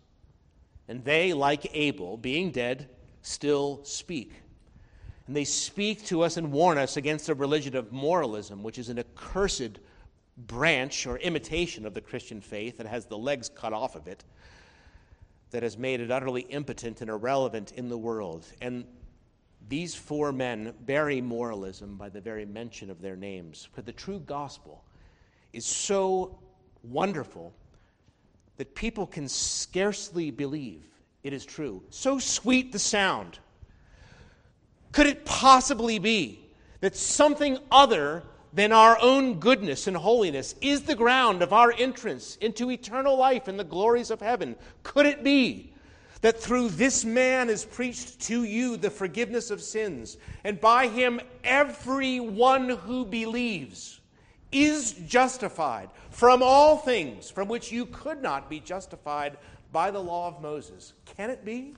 And 0.88 1.04
they, 1.04 1.32
like 1.32 1.74
Abel, 1.74 2.16
being 2.16 2.50
dead, 2.50 2.88
still 3.22 3.80
speak. 3.84 4.32
And 5.26 5.36
they 5.36 5.44
speak 5.44 6.04
to 6.06 6.22
us 6.22 6.36
and 6.36 6.52
warn 6.52 6.78
us 6.78 6.96
against 6.96 7.28
a 7.28 7.34
religion 7.34 7.76
of 7.76 7.92
moralism, 7.92 8.62
which 8.62 8.78
is 8.78 8.88
an 8.88 8.98
accursed 8.98 9.78
branch 10.36 11.06
or 11.06 11.18
imitation 11.18 11.86
of 11.86 11.94
the 11.94 12.00
Christian 12.00 12.40
faith 12.40 12.78
that 12.78 12.86
has 12.86 13.06
the 13.06 13.18
legs 13.18 13.48
cut 13.48 13.72
off 13.72 13.94
of 13.94 14.08
it, 14.08 14.24
that 15.50 15.62
has 15.62 15.76
made 15.78 16.00
it 16.00 16.10
utterly 16.10 16.42
impotent 16.42 17.00
and 17.00 17.10
irrelevant 17.10 17.72
in 17.72 17.88
the 17.88 17.98
world. 17.98 18.46
And 18.60 18.84
these 19.68 19.94
four 19.94 20.32
men 20.32 20.74
bury 20.80 21.20
moralism 21.20 21.96
by 21.96 22.08
the 22.08 22.20
very 22.20 22.44
mention 22.44 22.90
of 22.90 23.00
their 23.00 23.16
names. 23.16 23.68
But 23.74 23.86
the 23.86 23.92
true 23.92 24.20
gospel 24.20 24.82
is 25.52 25.64
so 25.64 26.38
wonderful 26.82 27.52
that 28.56 28.74
people 28.74 29.06
can 29.06 29.28
scarcely 29.28 30.30
believe 30.30 30.84
it 31.22 31.32
is 31.32 31.44
true. 31.44 31.82
So 31.90 32.18
sweet 32.18 32.72
the 32.72 32.78
sound. 32.78 33.38
Could 34.92 35.06
it 35.06 35.24
possibly 35.24 35.98
be 35.98 36.40
that 36.80 36.96
something 36.96 37.58
other 37.70 38.22
than 38.52 38.72
our 38.72 38.98
own 39.00 39.40
goodness 39.40 39.86
and 39.86 39.96
holiness 39.96 40.54
is 40.60 40.82
the 40.82 40.94
ground 40.94 41.42
of 41.42 41.52
our 41.52 41.72
entrance 41.72 42.36
into 42.36 42.70
eternal 42.70 43.16
life 43.16 43.48
and 43.48 43.58
the 43.58 43.64
glories 43.64 44.10
of 44.10 44.20
heaven? 44.20 44.56
Could 44.82 45.06
it 45.06 45.24
be 45.24 45.72
that 46.20 46.40
through 46.40 46.68
this 46.68 47.04
man 47.04 47.48
is 47.50 47.64
preached 47.64 48.20
to 48.20 48.44
you 48.44 48.76
the 48.76 48.90
forgiveness 48.90 49.50
of 49.50 49.62
sins, 49.62 50.18
and 50.44 50.60
by 50.60 50.88
him 50.88 51.20
everyone 51.42 52.68
who 52.68 53.04
believes 53.04 54.00
is 54.52 54.92
justified 54.92 55.88
from 56.10 56.42
all 56.42 56.76
things 56.76 57.30
from 57.30 57.48
which 57.48 57.72
you 57.72 57.86
could 57.86 58.22
not 58.22 58.50
be 58.50 58.60
justified 58.60 59.38
by 59.72 59.90
the 59.90 59.98
law 59.98 60.28
of 60.28 60.42
Moses. 60.42 60.92
Can 61.16 61.30
it 61.30 61.44
be? 61.44 61.74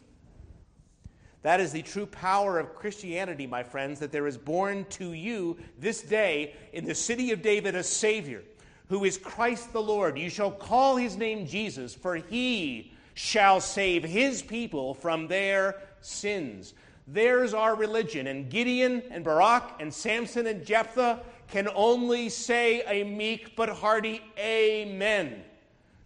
That 1.44 1.60
is 1.60 1.72
the 1.72 1.82
true 1.82 2.06
power 2.06 2.58
of 2.58 2.74
Christianity, 2.74 3.46
my 3.46 3.62
friends, 3.62 4.00
that 4.00 4.10
there 4.10 4.26
is 4.26 4.38
born 4.38 4.86
to 4.92 5.12
you 5.12 5.58
this 5.78 6.00
day 6.00 6.54
in 6.72 6.86
the 6.86 6.94
city 6.94 7.32
of 7.32 7.42
David 7.42 7.74
a 7.74 7.82
Savior, 7.82 8.42
who 8.88 9.04
is 9.04 9.18
Christ 9.18 9.70
the 9.74 9.82
Lord. 9.82 10.18
You 10.18 10.30
shall 10.30 10.50
call 10.50 10.96
his 10.96 11.18
name 11.18 11.46
Jesus, 11.46 11.94
for 11.94 12.16
he 12.16 12.94
shall 13.12 13.60
save 13.60 14.04
his 14.04 14.40
people 14.40 14.94
from 14.94 15.28
their 15.28 15.82
sins. 16.00 16.72
There's 17.06 17.52
our 17.52 17.74
religion. 17.74 18.26
And 18.26 18.48
Gideon 18.48 19.02
and 19.10 19.22
Barak 19.22 19.74
and 19.80 19.92
Samson 19.92 20.46
and 20.46 20.64
Jephthah 20.64 21.20
can 21.48 21.68
only 21.74 22.30
say 22.30 22.82
a 22.86 23.04
meek 23.04 23.54
but 23.54 23.68
hearty 23.68 24.22
Amen, 24.38 25.44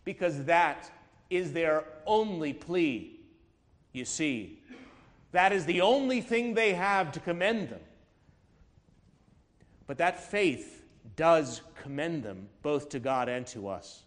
because 0.05 0.47
that 0.47 0.91
is 1.31 1.53
their 1.53 1.85
only 2.07 2.53
plea. 2.53 3.21
You 3.93 4.05
see, 4.05 4.59
that 5.33 5.53
is 5.53 5.67
the 5.67 5.81
only 5.83 6.21
thing 6.21 6.55
they 6.55 6.73
have 6.75 7.13
to 7.13 7.21
commend 7.21 7.69
them. 7.69 7.81
But 9.87 9.99
that 9.99 10.31
faith 10.31 10.85
does 11.17 11.63
commend 11.83 12.23
them 12.23 12.49
both 12.63 12.91
to 12.91 12.99
God 12.99 13.29
and 13.29 13.47
to 13.49 13.69
us. 13.69 14.05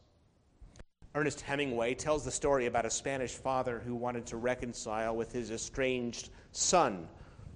Ernest 1.13 1.41
Hemingway 1.41 1.93
tells 1.93 2.23
the 2.23 2.31
story 2.31 2.67
about 2.67 2.85
a 2.85 2.89
Spanish 2.89 3.31
father 3.31 3.81
who 3.85 3.95
wanted 3.95 4.25
to 4.27 4.37
reconcile 4.37 5.15
with 5.15 5.31
his 5.31 5.51
estranged 5.51 6.29
son, 6.53 7.07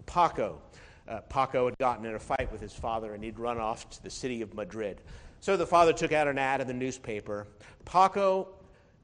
Paco. 0.06 0.62
Uh, 1.08 1.22
Paco 1.22 1.66
had 1.66 1.78
gotten 1.78 2.06
in 2.06 2.16
a 2.16 2.20
fight 2.20 2.52
with 2.52 2.60
his 2.60 2.74
father 2.74 3.14
and 3.14 3.24
he'd 3.24 3.40
run 3.40 3.58
off 3.58 3.90
to 3.92 4.04
the 4.04 4.10
city 4.10 4.42
of 4.42 4.54
Madrid. 4.54 5.02
So 5.40 5.56
the 5.56 5.68
father 5.68 5.94
took 5.94 6.12
out 6.12 6.28
an 6.28 6.38
ad 6.38 6.62
in 6.62 6.68
the 6.68 6.74
newspaper 6.74 7.48
Paco, 7.86 8.48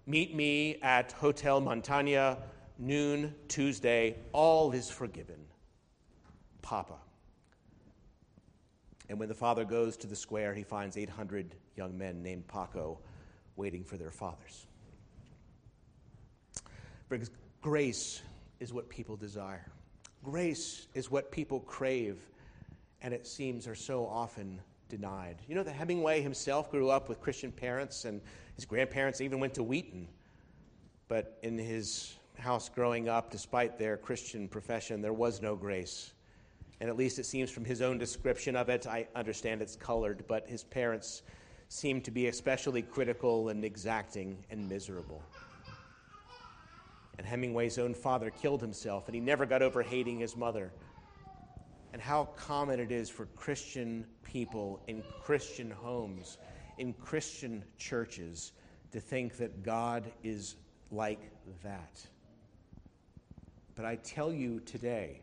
meet 0.07 0.35
me 0.35 0.77
at 0.81 1.11
Hotel 1.13 1.61
Montana, 1.61 2.39
noon 2.81 3.33
Tuesday. 3.47 4.15
All 4.33 4.71
is 4.71 4.89
forgiven. 4.89 5.37
Papa. 6.61 6.95
And 9.07 9.19
when 9.19 9.29
the 9.29 9.35
father 9.35 9.63
goes 9.63 9.97
to 9.97 10.07
the 10.07 10.15
square, 10.15 10.53
he 10.53 10.63
finds 10.63 10.97
800 10.97 11.55
young 11.75 11.97
men 11.97 12.23
named 12.23 12.47
Paco 12.47 12.99
waiting 13.55 13.83
for 13.83 13.97
their 13.97 14.11
fathers. 14.11 14.65
Because 17.09 17.29
grace 17.61 18.21
is 18.59 18.73
what 18.73 18.89
people 18.89 19.15
desire. 19.17 19.65
Grace 20.23 20.87
is 20.93 21.11
what 21.11 21.31
people 21.31 21.59
crave, 21.59 22.19
and 23.01 23.13
it 23.13 23.27
seems 23.27 23.67
are 23.67 23.75
so 23.75 24.07
often 24.07 24.61
denied. 24.87 25.37
You 25.47 25.55
know 25.55 25.63
that 25.63 25.73
Hemingway 25.73 26.21
himself 26.21 26.71
grew 26.71 26.89
up 26.89 27.09
with 27.09 27.19
Christian 27.19 27.51
parents, 27.51 28.05
and 28.05 28.21
his 28.55 28.65
grandparents 28.65 29.19
even 29.19 29.39
went 29.39 29.55
to 29.55 29.63
Wheaton. 29.63 30.07
But 31.07 31.37
in 31.43 31.57
his 31.57 32.13
house 32.41 32.69
growing 32.69 33.07
up, 33.07 33.31
despite 33.31 33.77
their 33.77 33.97
Christian 33.97 34.47
profession, 34.47 35.01
there 35.01 35.13
was 35.13 35.41
no 35.41 35.55
grace. 35.55 36.13
And 36.79 36.89
at 36.89 36.97
least 36.97 37.19
it 37.19 37.25
seems 37.25 37.51
from 37.51 37.63
his 37.63 37.81
own 37.81 37.97
description 37.97 38.55
of 38.55 38.67
it, 38.69 38.87
I 38.87 39.07
understand 39.15 39.61
it's 39.61 39.75
colored, 39.75 40.23
but 40.27 40.47
his 40.47 40.63
parents 40.63 41.21
seemed 41.69 42.03
to 42.03 42.11
be 42.11 42.27
especially 42.27 42.81
critical 42.81 43.49
and 43.49 43.63
exacting 43.63 44.43
and 44.49 44.67
miserable. 44.67 45.21
And 47.17 47.27
Hemingway's 47.27 47.77
own 47.77 47.93
father 47.93 48.31
killed 48.31 48.61
himself, 48.61 49.07
and 49.07 49.13
he 49.13 49.21
never 49.21 49.45
got 49.45 49.61
over 49.61 49.83
hating 49.83 50.19
his 50.19 50.35
mother. 50.35 50.73
And 51.93 52.01
how 52.01 52.25
common 52.35 52.79
it 52.79 52.91
is 52.91 53.09
for 53.09 53.27
Christian 53.35 54.05
people 54.23 54.81
in 54.87 55.03
Christian 55.23 55.69
homes, 55.69 56.39
in 56.79 56.93
Christian 56.93 57.63
churches, 57.77 58.53
to 58.91 58.99
think 58.99 59.37
that 59.37 59.61
God 59.61 60.11
is 60.23 60.55
like 60.89 61.29
that. 61.63 62.05
But 63.81 63.87
I 63.87 63.95
tell 63.95 64.31
you 64.31 64.59
today, 64.59 65.21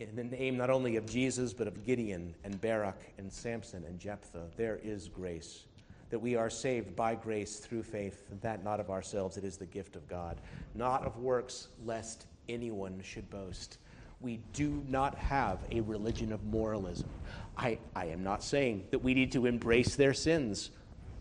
in 0.00 0.16
the 0.16 0.24
name 0.24 0.56
not 0.56 0.68
only 0.68 0.96
of 0.96 1.06
Jesus, 1.06 1.52
but 1.52 1.68
of 1.68 1.86
Gideon 1.86 2.34
and 2.42 2.60
Barak 2.60 2.98
and 3.18 3.32
Samson 3.32 3.84
and 3.84 4.00
Jephthah, 4.00 4.48
there 4.56 4.80
is 4.82 5.06
grace. 5.06 5.66
That 6.08 6.18
we 6.18 6.34
are 6.34 6.50
saved 6.50 6.96
by 6.96 7.14
grace 7.14 7.60
through 7.60 7.84
faith, 7.84 8.24
that 8.40 8.64
not 8.64 8.80
of 8.80 8.90
ourselves, 8.90 9.36
it 9.36 9.44
is 9.44 9.56
the 9.56 9.66
gift 9.66 9.94
of 9.94 10.08
God, 10.08 10.40
not 10.74 11.06
of 11.06 11.18
works, 11.18 11.68
lest 11.84 12.26
anyone 12.48 13.00
should 13.00 13.30
boast. 13.30 13.78
We 14.20 14.40
do 14.52 14.82
not 14.88 15.14
have 15.14 15.60
a 15.70 15.82
religion 15.82 16.32
of 16.32 16.42
moralism. 16.42 17.10
I, 17.56 17.78
I 17.94 18.06
am 18.06 18.24
not 18.24 18.42
saying 18.42 18.88
that 18.90 19.04
we 19.04 19.14
need 19.14 19.30
to 19.32 19.46
embrace 19.46 19.94
their 19.94 20.14
sins. 20.14 20.70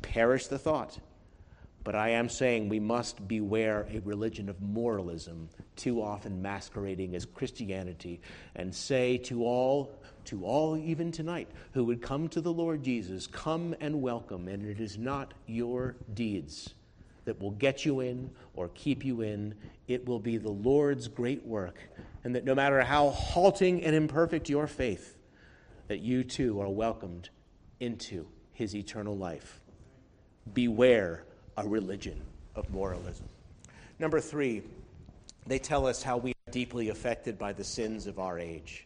Perish 0.01 0.47
the 0.47 0.57
thought. 0.57 0.97
But 1.83 1.95
I 1.95 2.09
am 2.09 2.29
saying 2.29 2.69
we 2.69 2.79
must 2.79 3.27
beware 3.27 3.87
a 3.91 3.99
religion 3.99 4.49
of 4.49 4.61
moralism, 4.61 5.49
too 5.75 6.01
often 6.01 6.41
masquerading 6.41 7.15
as 7.15 7.25
Christianity, 7.25 8.21
and 8.55 8.73
say 8.73 9.17
to 9.19 9.43
all, 9.45 9.91
to 10.25 10.43
all 10.43 10.77
even 10.77 11.11
tonight, 11.11 11.47
who 11.73 11.85
would 11.85 12.01
come 12.01 12.27
to 12.29 12.41
the 12.41 12.51
Lord 12.51 12.83
Jesus, 12.83 13.27
come 13.27 13.75
and 13.79 14.01
welcome, 14.01 14.47
and 14.47 14.65
it 14.65 14.79
is 14.79 14.97
not 14.97 15.33
your 15.47 15.95
deeds 16.13 16.73
that 17.25 17.39
will 17.39 17.51
get 17.51 17.85
you 17.85 18.01
in 18.01 18.29
or 18.55 18.69
keep 18.69 19.05
you 19.05 19.21
in. 19.21 19.55
It 19.87 20.05
will 20.07 20.19
be 20.19 20.37
the 20.37 20.51
Lord's 20.51 21.07
great 21.07 21.45
work, 21.45 21.77
and 22.23 22.35
that 22.35 22.43
no 22.43 22.55
matter 22.55 22.81
how 22.81 23.09
halting 23.09 23.83
and 23.83 23.95
imperfect 23.95 24.49
your 24.49 24.67
faith, 24.67 25.15
that 25.87 25.99
you 25.99 26.23
too 26.23 26.59
are 26.59 26.69
welcomed 26.69 27.29
into 27.79 28.27
his 28.51 28.75
eternal 28.75 29.17
life. 29.17 29.61
Beware 30.53 31.23
a 31.59 31.67
religion 31.67 32.19
of 32.55 32.69
moralism. 32.69 33.27
Number 33.99 34.21
three, 34.21 34.63
they 35.45 35.59
tell 35.59 35.85
us 35.87 36.01
how 36.01 36.17
we 36.17 36.31
are 36.31 36.51
deeply 36.51 36.89
affected 36.89 37.37
by 37.37 37.53
the 37.53 37.63
sins 37.63 38.07
of 38.07 38.17
our 38.17 38.39
age. 38.39 38.85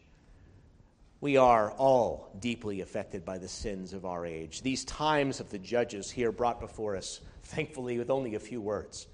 We 1.22 1.38
are 1.38 1.72
all 1.72 2.32
deeply 2.40 2.82
affected 2.82 3.24
by 3.24 3.38
the 3.38 3.48
sins 3.48 3.94
of 3.94 4.06
our 4.06 4.26
age. 4.26 4.62
These 4.62 4.86
times 4.86 5.40
of 5.40 5.50
the 5.52 5.60
judges 5.60 6.10
here 6.10 6.32
brought 6.32 6.60
before 6.60 6.96
us, 6.96 7.22
thankfully 7.44 7.98
with 7.98 8.10
only 8.10 8.36
a 8.36 8.40
few 8.40 8.60
words, 8.60 9.08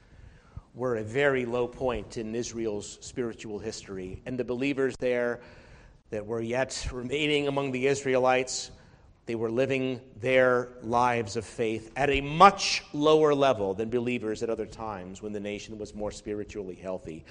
were 0.74 0.96
a 0.96 1.04
very 1.04 1.46
low 1.46 1.68
point 1.68 2.18
in 2.18 2.34
Israel's 2.34 2.98
spiritual 3.02 3.60
history. 3.60 4.22
And 4.26 4.40
the 4.40 4.46
believers 4.46 4.96
there 5.00 5.42
that 6.12 6.26
were 6.26 6.42
yet 6.42 6.88
remaining 6.92 7.48
among 7.48 7.72
the 7.72 7.88
Israelites 7.88 8.72
they 9.30 9.36
were 9.36 9.52
living 9.52 10.02
their 10.22 10.70
lives 10.82 11.36
of 11.36 11.46
faith 11.46 11.92
at 11.96 12.10
a 12.10 12.20
much 12.20 12.84
lower 12.94 13.32
level 13.36 13.76
than 13.76 13.88
believers 13.88 14.42
at 14.42 14.50
other 14.50 14.66
times 14.66 15.22
when 15.22 15.32
the 15.32 15.40
nation 15.40 15.78
was 15.78 15.94
more 15.94 16.10
spiritually 16.10 16.74
healthy. 16.74 17.24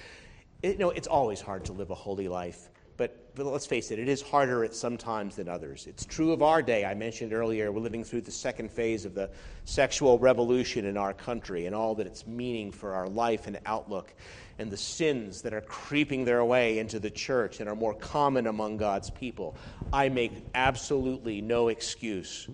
It, 0.61 0.71
you 0.71 0.77
know, 0.77 0.91
it's 0.91 1.09
always 1.09 1.41
hard 1.41 1.65
to 1.65 1.73
live 1.73 1.89
a 1.89 1.95
holy 1.95 2.29
life, 2.29 2.69
but, 2.99 3.33
but 3.33 3.45
let's 3.45 3.65
face 3.65 3.91
it, 3.91 3.97
it 3.97 4.09
is 4.09 4.21
harder 4.21 4.65
at 4.65 4.75
some 4.75 4.97
times 4.97 5.37
than 5.37 5.47
others. 5.47 5.87
It's 5.87 6.05
true 6.05 6.33
of 6.33 6.43
our 6.43 6.61
day. 6.61 6.83
I 6.83 6.93
mentioned 6.95 7.31
earlier, 7.31 7.71
we're 7.71 7.79
living 7.79 8.03
through 8.03 8.21
the 8.21 8.31
second 8.31 8.69
phase 8.69 9.05
of 9.05 9.15
the 9.15 9.29
sexual 9.63 10.19
revolution 10.19 10.83
in 10.83 10.97
our 10.97 11.13
country 11.13 11.65
and 11.65 11.73
all 11.73 11.95
that 11.95 12.05
it's 12.05 12.27
meaning 12.27 12.73
for 12.73 12.93
our 12.93 13.07
life 13.07 13.47
and 13.47 13.57
outlook 13.65 14.13
and 14.59 14.69
the 14.69 14.75
sins 14.75 15.41
that 15.43 15.53
are 15.53 15.61
creeping 15.61 16.25
their 16.25 16.43
way 16.43 16.77
into 16.77 16.99
the 16.99 17.09
church 17.09 17.61
and 17.61 17.69
are 17.69 17.75
more 17.75 17.93
common 17.93 18.47
among 18.47 18.75
God's 18.75 19.09
people. 19.09 19.55
I 19.93 20.09
make 20.09 20.33
absolutely 20.53 21.39
no 21.39 21.69
excuse. 21.69 22.49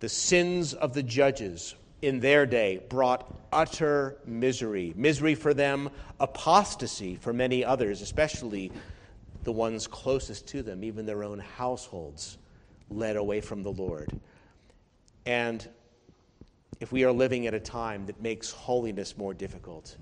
The 0.00 0.10
sins 0.10 0.74
of 0.74 0.92
the 0.92 1.02
judges 1.02 1.74
in 2.02 2.20
their 2.20 2.44
day 2.44 2.82
brought 2.90 3.34
utter 3.50 4.18
misery. 4.26 4.92
Misery 4.94 5.34
for 5.34 5.54
them, 5.54 5.88
apostasy 6.20 7.16
for 7.16 7.32
many 7.32 7.64
others, 7.64 8.02
especially 8.02 8.70
the 9.44 9.52
ones 9.52 9.86
closest 9.86 10.46
to 10.48 10.62
them, 10.62 10.82
even 10.82 11.06
their 11.06 11.22
own 11.22 11.38
households, 11.38 12.38
led 12.90 13.16
away 13.16 13.40
from 13.40 13.62
the 13.62 13.72
Lord. 13.72 14.10
And 15.26 15.66
if 16.80 16.92
we 16.92 17.04
are 17.04 17.12
living 17.12 17.46
at 17.46 17.54
a 17.54 17.60
time 17.60 18.06
that 18.06 18.20
makes 18.20 18.50
holiness 18.50 19.16
more 19.16 19.32
difficult, 19.32 19.96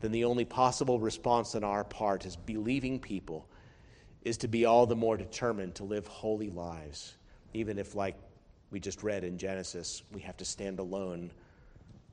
then 0.00 0.12
the 0.12 0.24
only 0.24 0.44
possible 0.44 0.98
response 0.98 1.54
on 1.54 1.62
our 1.62 1.84
part 1.84 2.24
as 2.24 2.36
believing 2.36 2.98
people 2.98 3.46
is 4.22 4.36
to 4.38 4.48
be 4.48 4.64
all 4.64 4.86
the 4.86 4.96
more 4.96 5.16
determined 5.16 5.74
to 5.74 5.84
live 5.84 6.06
holy 6.06 6.50
lives, 6.50 7.16
even 7.54 7.78
if, 7.78 7.94
like 7.94 8.16
we 8.70 8.80
just 8.80 9.02
read 9.02 9.24
in 9.24 9.36
Genesis, 9.36 10.02
we 10.12 10.20
have 10.20 10.36
to 10.36 10.44
stand 10.44 10.78
alone 10.78 11.30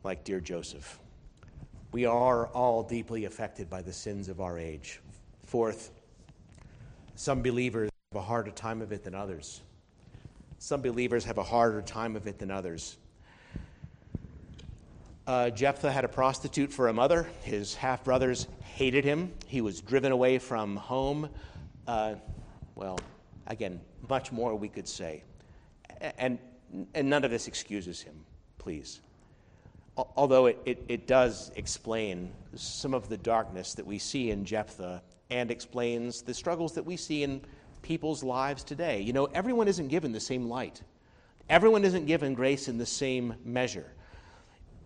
like 0.04 0.24
dear 0.24 0.40
Joseph. 0.40 1.00
We 1.92 2.06
are 2.06 2.48
all 2.48 2.84
deeply 2.84 3.26
affected 3.26 3.70
by 3.70 3.82
the 3.82 3.94
sins 3.94 4.28
of 4.28 4.42
our 4.42 4.60
age. 4.60 5.00
Fourth, 5.44 5.92
some 7.18 7.42
believers 7.42 7.90
have 8.12 8.22
a 8.22 8.24
harder 8.24 8.52
time 8.52 8.80
of 8.80 8.92
it 8.92 9.04
than 9.04 9.16
others. 9.16 9.62
Some 10.60 10.82
believers 10.82 11.26
have 11.26 11.40
a 11.40 11.44
harder 11.44 11.82
time 11.82 12.16
of 12.16 12.28
it 12.28 12.38
than 12.38 12.52
others. 12.52 12.96
Uh, 15.26 15.50
Jephthah 15.50 15.92
had 15.92 16.06
a 16.06 16.08
prostitute 16.08 16.72
for 16.72 16.90
a 16.90 16.94
mother. 16.94 17.28
His 17.42 17.74
half 17.74 18.04
brothers 18.04 18.48
hated 18.62 19.04
him. 19.04 19.34
He 19.48 19.62
was 19.62 19.82
driven 19.82 20.12
away 20.12 20.38
from 20.38 20.76
home. 20.76 21.30
Uh, 21.88 22.16
well, 22.76 23.00
again, 23.48 23.82
much 24.08 24.32
more 24.32 24.56
we 24.56 24.70
could 24.70 24.88
say. 24.88 25.24
And, 26.20 26.38
and 26.94 27.10
none 27.10 27.26
of 27.26 27.32
this 27.32 27.48
excuses 27.48 28.00
him, 28.00 28.14
please. 28.60 29.02
Although 29.98 30.46
it, 30.46 30.60
it, 30.66 30.86
it 30.88 31.08
does 31.08 31.52
explain 31.56 32.32
some 32.54 32.94
of 32.94 33.10
the 33.10 33.18
darkness 33.18 33.74
that 33.74 33.88
we 33.88 33.98
see 33.98 34.30
in 34.30 34.46
Jephthah 34.46 35.02
and 35.30 35.52
explains 35.52 36.22
the 36.22 36.34
struggles 36.34 36.74
that 36.74 36.86
we 36.86 36.98
see 36.98 37.24
in 37.24 37.42
people's 37.82 38.24
lives 38.24 38.64
today. 38.64 39.02
You 39.02 39.14
know, 39.14 39.26
everyone 39.26 39.68
isn't 39.68 39.88
given 39.88 40.12
the 40.12 40.20
same 40.20 40.48
light, 40.48 40.82
everyone 41.50 41.84
isn't 41.84 42.06
given 42.06 42.34
grace 42.34 42.68
in 42.68 42.78
the 42.78 42.86
same 42.86 43.36
measure. 43.44 43.92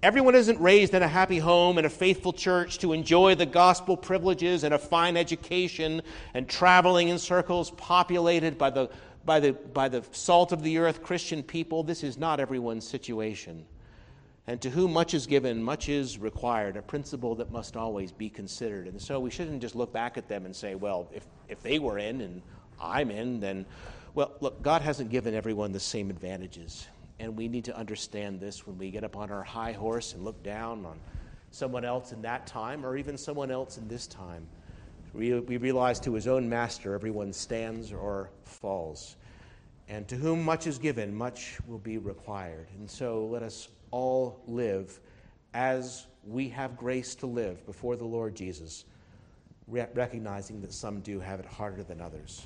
Everyone 0.04 0.34
isn't 0.34 0.60
raised 0.60 0.96
in 0.96 1.04
a 1.04 1.08
happy 1.08 1.38
home 1.38 1.78
and 1.78 1.86
a 1.86 1.90
faithful 1.90 2.34
church 2.34 2.80
to 2.80 2.92
enjoy 2.92 3.36
the 3.36 3.46
gospel 3.46 3.96
privileges 3.96 4.64
and 4.64 4.74
a 4.74 4.80
fine 4.80 5.16
education 5.16 6.02
and 6.34 6.50
traveling 6.50 7.10
in 7.10 7.20
circles 7.20 7.70
populated 7.70 8.58
by 8.58 8.72
the, 8.72 8.90
by 9.26 9.40
the, 9.40 9.54
by 9.54 9.90
the 9.90 10.04
salt 10.12 10.52
of 10.52 10.64
the 10.64 10.80
earth 10.80 11.04
Christian 11.04 11.44
people. 11.44 11.84
This 11.84 12.04
is 12.04 12.18
not 12.18 12.40
everyone's 12.40 12.88
situation. 12.88 13.64
And 14.52 14.62
to 14.64 14.70
whom 14.70 14.92
much 14.92 15.14
is 15.14 15.28
given, 15.28 15.64
much 15.64 15.88
is 15.88 16.18
required, 16.18 16.76
a 16.76 16.82
principle 16.82 17.36
that 17.36 17.54
must 17.54 17.78
always 17.78 18.12
be 18.12 18.30
considered. 18.30 18.86
And 18.86 19.02
so 19.02 19.18
we 19.18 19.30
shouldn't 19.30 19.62
just 19.62 19.78
look 19.78 19.94
back 19.94 20.18
at 20.18 20.28
them 20.28 20.46
and 20.46 20.54
say, 20.54 20.76
well, 20.76 21.08
if, 21.14 21.26
if 21.48 21.64
they 21.64 21.80
were 21.80 21.98
in 21.98 22.20
and 22.20 22.42
I'm 22.78 23.12
in, 23.12 23.40
then, 23.40 23.66
well, 24.14 24.34
look, 24.42 24.62
God 24.62 24.82
hasn't 24.82 25.10
given 25.10 25.34
everyone 25.34 25.72
the 25.72 25.80
same 25.80 26.10
advantages. 26.10 26.86
And 27.18 27.38
we 27.38 27.48
need 27.48 27.64
to 27.64 27.78
understand 27.78 28.42
this 28.42 28.68
when 28.68 28.78
we 28.78 28.92
get 28.92 29.06
up 29.06 29.16
on 29.16 29.32
our 29.32 29.42
high 29.42 29.72
horse 29.72 30.16
and 30.16 30.26
look 30.26 30.44
down 30.44 30.86
on 30.86 31.00
someone 31.52 31.86
else 31.86 32.12
in 32.12 32.22
that 32.24 32.46
time 32.46 32.86
or 32.86 32.98
even 32.98 33.18
someone 33.18 33.52
else 33.52 33.78
in 33.78 33.88
this 33.88 34.06
time. 34.06 34.46
We, 35.14 35.34
we 35.40 35.56
realize 35.56 35.98
to 36.02 36.14
his 36.14 36.28
own 36.28 36.50
master, 36.50 36.94
everyone 36.94 37.32
stands 37.32 37.94
or 37.94 38.32
falls. 38.44 39.16
And 39.88 40.10
to 40.10 40.18
whom 40.18 40.44
much 40.44 40.68
is 40.68 40.78
given, 40.78 41.16
much 41.16 41.58
will 41.68 41.80
be 41.80 41.98
required. 41.98 42.68
And 42.78 42.92
so 42.92 43.28
let 43.28 43.44
us 43.44 43.70
all 43.92 44.42
live 44.48 45.00
as 45.54 46.08
we 46.26 46.50
have 46.50 46.78
grace 46.78 47.16
to 47.16 47.26
live 47.26 47.66
before 47.66 47.96
the 47.96 48.06
Lord 48.06 48.36
Jesus, 48.36 48.86
recognizing 49.68 50.62
that 50.62 50.74
some 50.74 51.02
do 51.02 51.20
have 51.20 51.40
it 51.40 51.46
harder 51.46 51.84
than 51.84 52.02
others. 52.02 52.46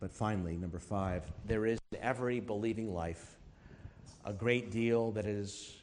But 0.00 0.12
finally, 0.12 0.56
number 0.56 0.78
five, 0.78 1.24
there 1.46 1.66
is 1.66 1.78
in 1.92 1.98
every 2.00 2.40
believing 2.40 2.94
life 2.94 3.36
a 4.24 4.32
great 4.32 4.70
deal 4.70 5.12
that 5.12 5.26
is 5.26 5.76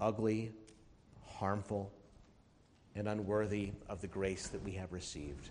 ugly, 0.00 0.52
harmful, 1.26 1.92
and 2.94 3.08
unworthy 3.08 3.72
of 3.88 4.00
the 4.00 4.06
grace 4.06 4.48
that 4.48 4.62
we 4.62 4.72
have 4.72 4.92
received. 4.92 5.50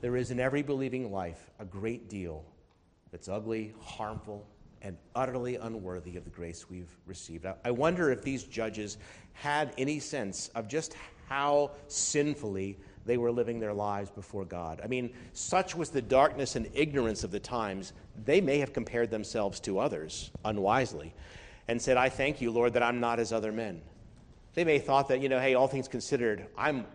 There 0.00 0.16
is 0.16 0.30
in 0.30 0.40
every 0.40 0.62
believing 0.62 1.12
life 1.12 1.50
a 1.58 1.64
great 1.64 2.08
deal 2.08 2.44
that's 3.10 3.28
ugly, 3.28 3.74
harmful, 3.80 4.46
and 4.82 4.96
utterly 5.14 5.56
unworthy 5.56 6.16
of 6.16 6.24
the 6.24 6.30
grace 6.30 6.68
we've 6.70 6.94
received. 7.06 7.46
I 7.64 7.70
wonder 7.70 8.10
if 8.10 8.22
these 8.22 8.44
judges 8.44 8.98
had 9.32 9.72
any 9.78 9.98
sense 9.98 10.48
of 10.54 10.68
just 10.68 10.94
how 11.28 11.72
sinfully 11.88 12.78
they 13.04 13.16
were 13.16 13.30
living 13.30 13.60
their 13.60 13.72
lives 13.72 14.10
before 14.10 14.44
God. 14.44 14.80
I 14.82 14.88
mean, 14.88 15.12
such 15.32 15.74
was 15.74 15.90
the 15.90 16.02
darkness 16.02 16.56
and 16.56 16.68
ignorance 16.74 17.24
of 17.24 17.30
the 17.30 17.40
times, 17.40 17.92
they 18.24 18.40
may 18.40 18.58
have 18.58 18.72
compared 18.72 19.10
themselves 19.10 19.60
to 19.60 19.78
others 19.78 20.30
unwisely 20.44 21.14
and 21.68 21.80
said, 21.80 21.96
I 21.96 22.08
thank 22.08 22.40
you, 22.40 22.50
Lord, 22.50 22.74
that 22.74 22.82
I'm 22.82 23.00
not 23.00 23.18
as 23.18 23.32
other 23.32 23.52
men. 23.52 23.80
They 24.54 24.64
may 24.64 24.74
have 24.74 24.84
thought 24.84 25.08
that, 25.08 25.20
you 25.20 25.28
know, 25.28 25.38
hey, 25.38 25.54
all 25.54 25.68
things 25.68 25.88
considered, 25.88 26.46
I'm, 26.56 26.86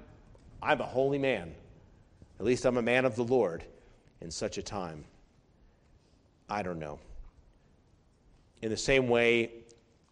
I'm 0.61 0.81
a 0.81 0.85
holy 0.85 1.19
man. 1.19 1.53
At 2.39 2.45
least 2.45 2.65
I'm 2.65 2.77
a 2.77 2.81
man 2.81 3.05
of 3.05 3.15
the 3.15 3.23
Lord 3.23 3.63
in 4.19 4.31
such 4.31 4.57
a 4.57 4.63
time. 4.63 5.05
I 6.49 6.63
don't 6.63 6.79
know. 6.79 6.99
In 8.61 8.69
the 8.69 8.77
same 8.77 9.07
way, 9.07 9.51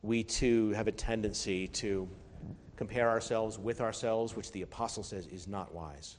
we 0.01 0.23
too 0.23 0.71
have 0.71 0.87
a 0.87 0.91
tendency 0.91 1.67
to 1.67 2.07
compare 2.75 3.09
ourselves 3.09 3.59
with 3.59 3.81
ourselves, 3.81 4.35
which 4.35 4.51
the 4.51 4.63
apostle 4.63 5.03
says 5.03 5.27
is 5.27 5.47
not 5.47 5.73
wise. 5.73 6.15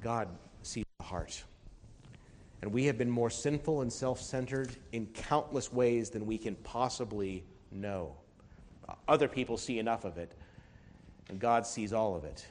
God 0.00 0.28
sees 0.62 0.84
the 0.98 1.04
heart. 1.04 1.42
And 2.62 2.72
we 2.72 2.84
have 2.86 2.96
been 2.96 3.10
more 3.10 3.28
sinful 3.28 3.82
and 3.82 3.92
self 3.92 4.20
centered 4.20 4.74
in 4.92 5.06
countless 5.06 5.72
ways 5.72 6.08
than 6.10 6.24
we 6.24 6.38
can 6.38 6.54
possibly 6.56 7.44
know. 7.70 8.14
Other 9.08 9.28
people 9.28 9.56
see 9.58 9.78
enough 9.78 10.04
of 10.04 10.16
it, 10.16 10.32
and 11.28 11.38
God 11.38 11.66
sees 11.66 11.92
all 11.92 12.16
of 12.16 12.24
it. 12.24 12.46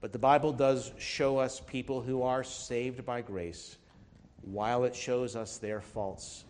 But 0.00 0.12
the 0.12 0.18
Bible 0.18 0.52
does 0.52 0.92
show 0.98 1.38
us 1.38 1.60
people 1.60 2.00
who 2.00 2.22
are 2.22 2.44
saved 2.44 3.04
by 3.04 3.20
grace 3.20 3.76
while 4.42 4.84
it 4.84 4.94
shows 4.94 5.36
us 5.36 5.58
their 5.58 5.80
faults 5.80 6.43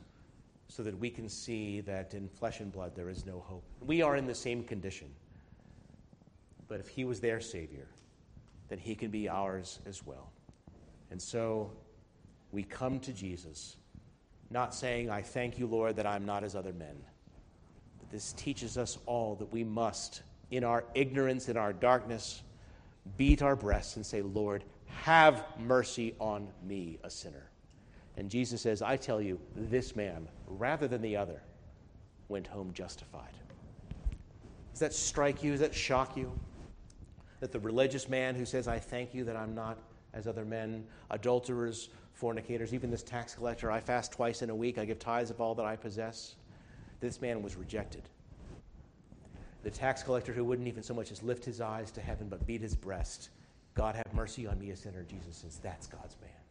so 0.74 0.82
that 0.82 0.98
we 0.98 1.08
can 1.08 1.28
see 1.28 1.80
that 1.82 2.14
in 2.14 2.28
flesh 2.28 2.58
and 2.58 2.72
blood 2.72 2.96
there 2.96 3.08
is 3.08 3.24
no 3.24 3.38
hope. 3.38 3.62
We 3.80 4.02
are 4.02 4.16
in 4.16 4.26
the 4.26 4.34
same 4.34 4.64
condition. 4.64 5.06
But 6.66 6.80
if 6.80 6.88
he 6.88 7.04
was 7.04 7.20
their 7.20 7.40
Savior, 7.40 7.86
then 8.68 8.78
he 8.78 8.96
can 8.96 9.12
be 9.12 9.28
ours 9.28 9.78
as 9.86 10.04
well. 10.04 10.32
And 11.12 11.22
so 11.22 11.70
we 12.50 12.64
come 12.64 12.98
to 13.00 13.12
Jesus, 13.12 13.76
not 14.50 14.74
saying, 14.74 15.10
I 15.10 15.22
thank 15.22 15.60
you, 15.60 15.68
Lord, 15.68 15.94
that 15.94 16.06
I'm 16.06 16.26
not 16.26 16.42
as 16.42 16.56
other 16.56 16.72
men. 16.72 16.96
But 18.00 18.10
this 18.10 18.32
teaches 18.32 18.76
us 18.76 18.98
all 19.06 19.36
that 19.36 19.52
we 19.52 19.62
must, 19.62 20.22
in 20.50 20.64
our 20.64 20.82
ignorance, 20.94 21.48
in 21.48 21.56
our 21.56 21.72
darkness, 21.72 22.42
beat 23.16 23.42
our 23.42 23.54
breasts 23.54 23.94
and 23.94 24.04
say, 24.04 24.22
Lord, 24.22 24.64
have 24.88 25.44
mercy 25.56 26.16
on 26.18 26.48
me, 26.66 26.98
a 27.04 27.10
sinner. 27.10 27.48
And 28.16 28.30
Jesus 28.30 28.60
says, 28.60 28.80
I 28.80 28.96
tell 28.96 29.20
you, 29.20 29.40
this 29.56 29.96
man, 29.96 30.28
rather 30.46 30.86
than 30.86 31.02
the 31.02 31.16
other, 31.16 31.42
went 32.28 32.46
home 32.46 32.72
justified. 32.72 33.32
Does 34.72 34.80
that 34.80 34.94
strike 34.94 35.42
you? 35.42 35.52
Does 35.52 35.60
that 35.60 35.74
shock 35.74 36.16
you? 36.16 36.32
That 37.40 37.52
the 37.52 37.60
religious 37.60 38.08
man 38.08 38.34
who 38.34 38.44
says, 38.44 38.68
I 38.68 38.78
thank 38.78 39.14
you 39.14 39.24
that 39.24 39.36
I'm 39.36 39.54
not 39.54 39.78
as 40.12 40.26
other 40.26 40.44
men, 40.44 40.84
adulterers, 41.10 41.88
fornicators, 42.12 42.72
even 42.72 42.90
this 42.90 43.02
tax 43.02 43.34
collector, 43.34 43.70
I 43.70 43.80
fast 43.80 44.12
twice 44.12 44.42
in 44.42 44.50
a 44.50 44.54
week, 44.54 44.78
I 44.78 44.84
give 44.84 45.00
tithes 45.00 45.30
of 45.30 45.40
all 45.40 45.54
that 45.56 45.66
I 45.66 45.74
possess, 45.74 46.36
this 47.00 47.20
man 47.20 47.42
was 47.42 47.56
rejected. 47.56 48.02
The 49.64 49.70
tax 49.70 50.04
collector 50.04 50.32
who 50.32 50.44
wouldn't 50.44 50.68
even 50.68 50.84
so 50.84 50.94
much 50.94 51.10
as 51.10 51.22
lift 51.22 51.44
his 51.44 51.60
eyes 51.60 51.90
to 51.92 52.00
heaven 52.00 52.28
but 52.28 52.46
beat 52.46 52.60
his 52.60 52.76
breast, 52.76 53.30
God 53.74 53.96
have 53.96 54.14
mercy 54.14 54.46
on 54.46 54.58
me, 54.60 54.70
a 54.70 54.76
sinner. 54.76 55.02
Jesus 55.02 55.38
says, 55.38 55.58
That's 55.62 55.88
God's 55.88 56.16
man 56.20 56.43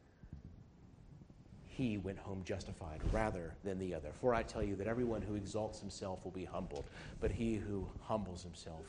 he 1.76 1.98
went 1.98 2.20
home 2.20 2.42
justified 2.46 3.02
rather 3.12 3.56
than 3.64 3.80
the 3.80 3.96
other. 3.96 4.10
For 4.22 4.34
I 4.34 4.44
tell 4.44 4.62
you 4.62 4.76
that 4.76 4.88
everyone 4.88 5.22
who 5.22 5.36
exalts 5.36 5.80
himself 5.80 6.24
will 6.24 6.32
be 6.32 6.46
humbled, 6.46 6.86
but 7.20 7.32
he 7.32 7.56
who 7.56 7.88
humbles 8.02 8.44
himself 8.44 8.82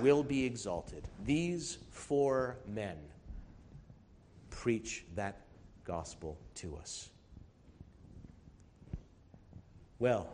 will 0.00 0.22
be 0.22 0.44
exalted. 0.44 1.04
These 1.24 1.78
four 1.90 2.56
men 2.68 2.96
preach 4.48 5.04
that 5.14 5.42
gospel 5.84 6.38
to 6.56 6.76
us. 6.76 7.10
Well, 9.98 10.28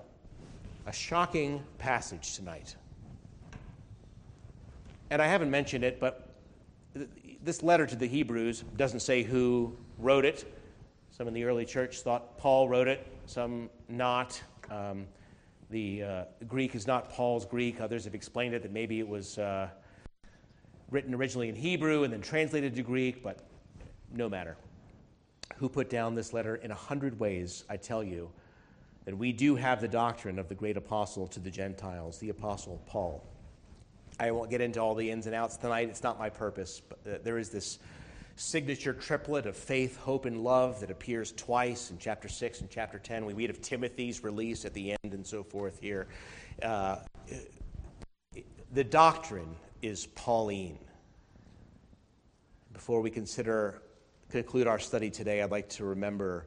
a 0.86 0.92
shocking 0.92 1.62
passage 1.78 2.36
tonight. 2.36 2.76
And 5.10 5.20
I 5.20 5.26
haven't 5.26 5.50
mentioned 5.50 5.84
it, 5.84 5.98
but 5.98 6.28
this 7.42 7.62
letter 7.62 7.86
to 7.86 7.96
the 7.96 8.06
Hebrews 8.06 8.64
doesn't 8.76 9.00
say 9.00 9.22
who 9.22 9.76
wrote 9.98 10.24
it 10.24 10.46
some 11.12 11.28
in 11.28 11.34
the 11.34 11.44
early 11.44 11.64
church 11.64 12.00
thought 12.00 12.36
Paul 12.38 12.68
wrote 12.68 12.88
it, 12.88 13.06
some 13.26 13.70
not. 13.88 14.42
Um, 14.70 15.06
The 15.70 16.02
uh, 16.02 16.24
Greek 16.48 16.74
is 16.74 16.86
not 16.86 17.08
Paul's 17.08 17.46
Greek. 17.46 17.80
Others 17.80 18.04
have 18.04 18.14
explained 18.14 18.54
it 18.54 18.62
that 18.62 18.72
maybe 18.72 18.98
it 18.98 19.08
was 19.08 19.38
uh, 19.38 19.68
written 20.90 21.14
originally 21.14 21.48
in 21.48 21.54
Hebrew 21.54 22.04
and 22.04 22.12
then 22.12 22.20
translated 22.20 22.74
to 22.76 22.82
Greek, 22.82 23.22
but 23.22 23.38
no 24.14 24.28
matter. 24.28 24.56
Who 25.56 25.70
put 25.70 25.88
down 25.88 26.14
this 26.14 26.34
letter 26.34 26.56
in 26.56 26.70
a 26.70 26.74
hundred 26.74 27.18
ways, 27.18 27.64
I 27.70 27.78
tell 27.78 28.04
you, 28.04 28.30
that 29.06 29.16
we 29.16 29.32
do 29.32 29.56
have 29.56 29.80
the 29.80 29.88
doctrine 29.88 30.38
of 30.38 30.48
the 30.48 30.54
great 30.54 30.76
apostle 30.76 31.26
to 31.28 31.40
the 31.40 31.50
Gentiles, 31.50 32.18
the 32.18 32.28
apostle 32.28 32.82
Paul. 32.86 33.24
I 34.20 34.30
won't 34.30 34.50
get 34.50 34.60
into 34.60 34.78
all 34.78 34.94
the 34.94 35.10
ins 35.10 35.26
and 35.26 35.34
outs 35.34 35.56
tonight. 35.56 35.88
It's 35.88 36.02
not 36.02 36.18
my 36.18 36.28
purpose. 36.28 36.82
But 36.86 36.98
uh, 37.06 37.18
there 37.24 37.38
is 37.38 37.48
this 37.48 37.78
signature 38.36 38.92
triplet 38.92 39.46
of 39.46 39.56
faith, 39.56 39.96
hope, 39.96 40.24
and 40.24 40.42
love 40.42 40.80
that 40.80 40.90
appears 40.90 41.32
twice 41.32 41.90
in 41.90 41.98
chapter 41.98 42.28
6 42.28 42.60
and 42.60 42.70
chapter 42.70 42.98
10. 42.98 43.24
We 43.26 43.34
read 43.34 43.50
of 43.50 43.60
Timothy's 43.60 44.22
release 44.24 44.64
at 44.64 44.74
the 44.74 44.92
end 44.92 45.14
and 45.14 45.26
so 45.26 45.42
forth 45.42 45.78
here. 45.80 46.08
Uh, 46.62 46.96
the 48.72 48.84
doctrine 48.84 49.54
is 49.82 50.06
Pauline. 50.06 50.78
Before 52.72 53.00
we 53.00 53.10
consider 53.10 53.82
conclude 54.30 54.66
our 54.66 54.78
study 54.78 55.10
today, 55.10 55.42
I'd 55.42 55.50
like 55.50 55.68
to 55.70 55.84
remember 55.84 56.46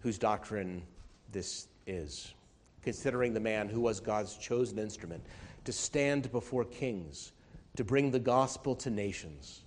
whose 0.00 0.18
doctrine 0.18 0.82
this 1.30 1.68
is, 1.86 2.34
considering 2.82 3.32
the 3.32 3.40
man 3.40 3.68
who 3.68 3.80
was 3.80 4.00
God's 4.00 4.36
chosen 4.36 4.78
instrument 4.78 5.24
to 5.64 5.72
stand 5.72 6.32
before 6.32 6.64
kings, 6.64 7.32
to 7.76 7.84
bring 7.84 8.10
the 8.10 8.18
gospel 8.18 8.74
to 8.76 8.90
nations. 8.90 9.62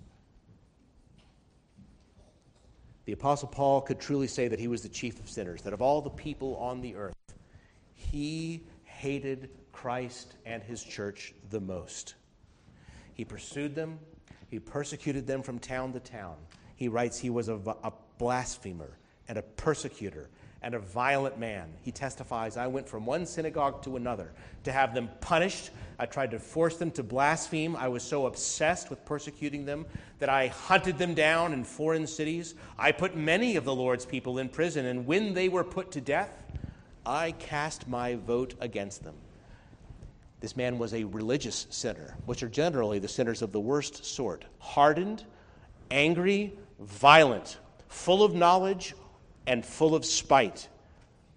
The 3.06 3.14
Apostle 3.14 3.48
Paul 3.48 3.82
could 3.82 4.00
truly 4.00 4.28
say 4.28 4.48
that 4.48 4.60
he 4.60 4.68
was 4.68 4.84
the 4.84 4.90
chief 4.90 5.20
of 5.20 5.30
sinners, 5.30 5.64
that 5.64 5.74
of 5.74 5.82
all 5.82 6.02
the 6.02 6.10
people 6.12 6.56
on 6.58 6.82
the 6.82 6.96
earth, 6.96 7.16
he 7.96 8.64
hated 8.84 9.50
Christ 9.72 10.36
and 10.46 10.62
his 10.62 10.84
church 10.84 11.34
the 11.50 11.60
most. 11.60 12.16
He 13.14 13.26
pursued 13.26 13.74
them, 13.74 14.00
he 14.50 14.60
persecuted 14.60 15.26
them 15.26 15.42
from 15.42 15.60
town 15.60 15.94
to 15.94 16.00
town. 16.00 16.36
He 16.76 16.88
writes 16.88 17.18
he 17.18 17.30
was 17.30 17.50
a, 17.50 17.56
a 17.84 17.92
blasphemer 18.18 18.98
and 19.28 19.38
a 19.38 19.42
persecutor 19.42 20.30
and 20.62 20.74
a 20.74 20.80
violent 20.80 21.40
man. 21.40 21.70
He 21.82 21.92
testifies, 21.92 22.58
I 22.58 22.68
went 22.68 22.88
from 22.88 23.06
one 23.06 23.26
synagogue 23.26 23.82
to 23.84 23.96
another 23.96 24.32
to 24.64 24.72
have 24.72 24.94
them 24.94 25.10
punished. 25.22 25.70
I 25.98 26.06
tried 26.06 26.32
to 26.32 26.40
force 26.40 26.78
them 26.78 26.92
to 26.92 27.04
blaspheme. 27.04 27.76
I 27.76 27.88
was 27.88 28.04
so 28.04 28.26
obsessed 28.26 28.90
with 28.90 29.06
persecuting 29.06 29.66
them 29.66 29.86
that 30.20 30.30
I 30.30 30.48
hunted 30.48 30.98
them 30.98 31.14
down 31.14 31.54
in 31.54 31.64
foreign 31.64 32.08
cities. 32.08 32.56
I 32.78 32.92
put 32.92 33.16
many 33.16 33.56
of 33.56 33.64
the 33.64 33.76
Lord's 33.76 34.06
people 34.06 34.40
in 34.40 34.50
prison, 34.50 34.86
and 34.86 35.06
when 35.06 35.34
they 35.34 35.48
were 35.48 35.64
put 35.64 35.92
to 35.92 36.02
death, 36.02 36.32
I 37.06 37.32
cast 37.32 37.88
my 37.88 38.16
vote 38.16 38.56
against 38.60 39.04
them. 39.04 39.16
This 40.42 40.56
man 40.56 40.78
was 40.78 40.94
a 40.94 41.04
religious 41.06 41.68
sinner, 41.70 42.16
which 42.26 42.44
are 42.44 42.50
generally 42.50 43.00
the 43.00 43.08
sinners 43.08 43.42
of 43.42 43.52
the 43.52 43.60
worst 43.60 44.06
sort 44.06 44.46
hardened, 44.60 45.26
angry, 45.92 46.54
violent, 46.80 47.58
full 47.90 48.24
of 48.24 48.34
knowledge, 48.34 48.94
and 49.50 49.66
full 49.66 49.96
of 49.96 50.06
spite, 50.06 50.70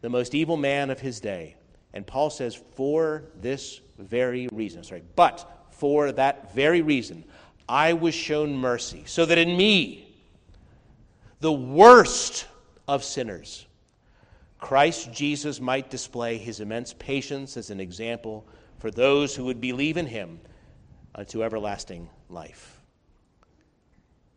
the 0.03 0.11
most 0.11 0.35
evil 0.35 0.59
man 0.59 0.91
of 0.91 1.01
his 1.01 1.19
day. 1.19 1.57
And 1.95 2.07
Paul 2.07 2.29
says, 2.29 2.55
for 2.75 3.25
this 3.41 3.81
very 3.99 4.49
reason, 4.53 4.85
sorry, 4.85 5.03
but 5.17 5.67
for 5.71 6.13
that 6.13 6.55
very 6.55 6.83
reason, 6.83 7.25
I 7.67 7.95
was 7.95 8.15
shown 8.15 8.55
mercy, 8.55 9.05
so 9.07 9.25
that 9.25 9.39
in 9.39 9.57
me, 9.57 10.15
the 11.41 11.53
worst 11.53 12.47
of 12.87 13.03
sinners, 13.03 13.65
Christ 14.59 15.11
Jesus 15.11 15.59
might 15.59 15.89
display 15.89 16.37
his 16.37 16.61
immense 16.61 16.93
patience 16.93 17.57
as 17.57 17.71
an 17.71 17.81
example 17.81 18.47
for 18.79 18.91
those 18.91 19.35
who 19.35 19.47
would 19.47 19.61
believe 19.61 19.97
in 19.97 20.07
him 20.07 20.39
unto 21.15 21.43
everlasting 21.43 22.11
life. 22.29 22.82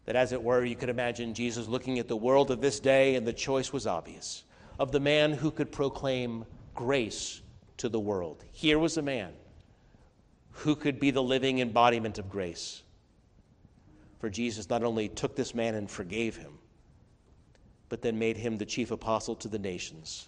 That, 0.05 0.15
as 0.15 0.31
it 0.31 0.41
were, 0.41 0.63
you 0.63 0.75
could 0.75 0.89
imagine 0.89 1.33
Jesus 1.33 1.67
looking 1.67 1.99
at 1.99 2.07
the 2.07 2.15
world 2.15 2.51
of 2.51 2.61
this 2.61 2.79
day, 2.79 3.15
and 3.15 3.25
the 3.25 3.33
choice 3.33 3.73
was 3.73 3.87
obvious 3.87 4.43
of 4.77 4.91
the 4.91 4.99
man 4.99 5.31
who 5.31 5.51
could 5.51 5.71
proclaim 5.71 6.45
grace 6.73 7.41
to 7.77 7.89
the 7.89 7.99
world. 7.99 8.43
Here 8.51 8.77
was 8.77 8.97
a 8.97 9.01
man 9.01 9.31
who 10.51 10.75
could 10.75 10.99
be 10.99 11.11
the 11.11 11.23
living 11.23 11.59
embodiment 11.59 12.17
of 12.17 12.29
grace. 12.29 12.83
For 14.19 14.29
Jesus 14.29 14.69
not 14.69 14.83
only 14.83 15.07
took 15.07 15.35
this 15.35 15.55
man 15.55 15.75
and 15.75 15.89
forgave 15.89 16.35
him, 16.35 16.59
but 17.89 18.01
then 18.01 18.19
made 18.19 18.37
him 18.37 18.57
the 18.57 18.65
chief 18.65 18.91
apostle 18.91 19.35
to 19.35 19.47
the 19.47 19.59
nations 19.59 20.27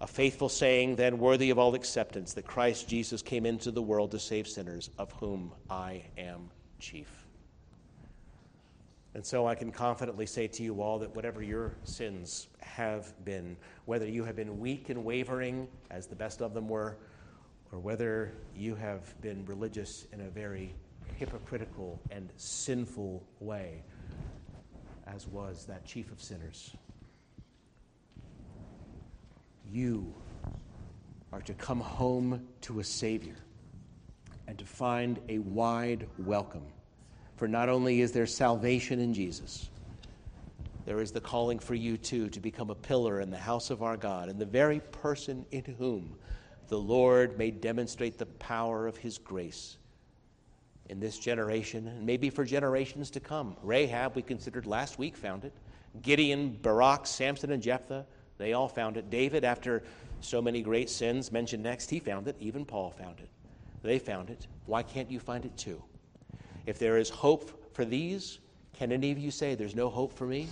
a 0.00 0.06
faithful 0.06 0.48
saying, 0.48 0.96
then 0.96 1.18
worthy 1.18 1.50
of 1.50 1.58
all 1.58 1.74
acceptance, 1.74 2.34
that 2.34 2.46
Christ 2.46 2.88
Jesus 2.88 3.22
came 3.22 3.46
into 3.46 3.70
the 3.70 3.82
world 3.82 4.10
to 4.10 4.18
save 4.18 4.46
sinners, 4.46 4.90
of 4.98 5.10
whom 5.12 5.52
I 5.70 6.04
am 6.18 6.50
chief. 6.78 7.25
And 9.16 9.24
so 9.24 9.46
I 9.46 9.54
can 9.54 9.72
confidently 9.72 10.26
say 10.26 10.46
to 10.46 10.62
you 10.62 10.82
all 10.82 10.98
that 10.98 11.16
whatever 11.16 11.42
your 11.42 11.72
sins 11.84 12.48
have 12.60 13.14
been, 13.24 13.56
whether 13.86 14.06
you 14.06 14.24
have 14.24 14.36
been 14.36 14.60
weak 14.60 14.90
and 14.90 15.02
wavering, 15.06 15.68
as 15.90 16.06
the 16.06 16.14
best 16.14 16.42
of 16.42 16.52
them 16.52 16.68
were, 16.68 16.98
or 17.72 17.78
whether 17.78 18.34
you 18.54 18.74
have 18.74 19.18
been 19.22 19.42
religious 19.46 20.06
in 20.12 20.20
a 20.20 20.28
very 20.28 20.74
hypocritical 21.14 21.98
and 22.10 22.30
sinful 22.36 23.24
way, 23.40 23.82
as 25.06 25.26
was 25.26 25.64
that 25.64 25.86
chief 25.86 26.12
of 26.12 26.20
sinners 26.20 26.76
you 29.72 30.14
are 31.32 31.40
to 31.40 31.54
come 31.54 31.80
home 31.80 32.46
to 32.60 32.80
a 32.80 32.84
Savior 32.84 33.36
and 34.46 34.58
to 34.58 34.66
find 34.66 35.18
a 35.30 35.38
wide 35.38 36.06
welcome. 36.18 36.66
For 37.36 37.46
not 37.46 37.68
only 37.68 38.00
is 38.00 38.12
there 38.12 38.26
salvation 38.26 38.98
in 38.98 39.12
Jesus, 39.12 39.68
there 40.84 41.00
is 41.00 41.12
the 41.12 41.20
calling 41.20 41.58
for 41.58 41.74
you 41.74 41.96
too 41.96 42.28
to 42.30 42.40
become 42.40 42.70
a 42.70 42.74
pillar 42.74 43.20
in 43.20 43.30
the 43.30 43.36
house 43.36 43.70
of 43.70 43.82
our 43.82 43.96
God, 43.96 44.28
and 44.28 44.38
the 44.38 44.46
very 44.46 44.80
person 44.80 45.44
in 45.50 45.64
whom 45.78 46.16
the 46.68 46.78
Lord 46.78 47.38
may 47.38 47.50
demonstrate 47.50 48.18
the 48.18 48.26
power 48.26 48.86
of 48.86 48.96
his 48.96 49.18
grace 49.18 49.76
in 50.88 51.00
this 51.00 51.18
generation, 51.18 51.88
and 51.88 52.06
maybe 52.06 52.30
for 52.30 52.44
generations 52.44 53.10
to 53.10 53.20
come. 53.20 53.56
Rahab, 53.62 54.14
we 54.14 54.22
considered 54.22 54.66
last 54.66 54.98
week, 54.98 55.16
found 55.16 55.44
it. 55.44 55.52
Gideon, 56.02 56.58
Barak, 56.62 57.06
Samson, 57.06 57.50
and 57.50 57.62
Jephthah 57.62 58.06
they 58.38 58.52
all 58.52 58.68
found 58.68 58.96
it. 58.96 59.10
David, 59.10 59.44
after 59.44 59.82
so 60.20 60.42
many 60.42 60.62
great 60.62 60.90
sins 60.90 61.32
mentioned 61.32 61.62
next, 61.62 61.90
he 61.90 61.98
found 61.98 62.28
it. 62.28 62.36
Even 62.38 62.64
Paul 62.64 62.90
found 62.90 63.20
it. 63.20 63.28
They 63.82 63.98
found 63.98 64.30
it. 64.30 64.46
Why 64.66 64.82
can't 64.82 65.10
you 65.10 65.20
find 65.20 65.44
it 65.44 65.56
too? 65.56 65.82
If 66.66 66.78
there 66.78 66.98
is 66.98 67.08
hope 67.08 67.72
for 67.74 67.84
these, 67.84 68.40
can 68.72 68.92
any 68.92 69.12
of 69.12 69.18
you 69.18 69.30
say, 69.30 69.54
There's 69.54 69.76
no 69.76 69.88
hope 69.88 70.12
for 70.12 70.26
me? 70.26 70.48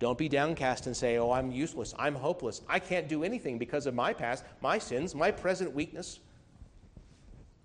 Don't 0.00 0.18
be 0.18 0.28
downcast 0.28 0.86
and 0.86 0.96
say, 0.96 1.18
Oh, 1.18 1.32
I'm 1.32 1.50
useless. 1.50 1.94
I'm 1.98 2.14
hopeless. 2.14 2.60
I 2.68 2.78
can't 2.78 3.08
do 3.08 3.24
anything 3.24 3.58
because 3.58 3.86
of 3.86 3.94
my 3.94 4.12
past, 4.12 4.44
my 4.60 4.78
sins, 4.78 5.14
my 5.14 5.30
present 5.30 5.72
weakness. 5.72 6.20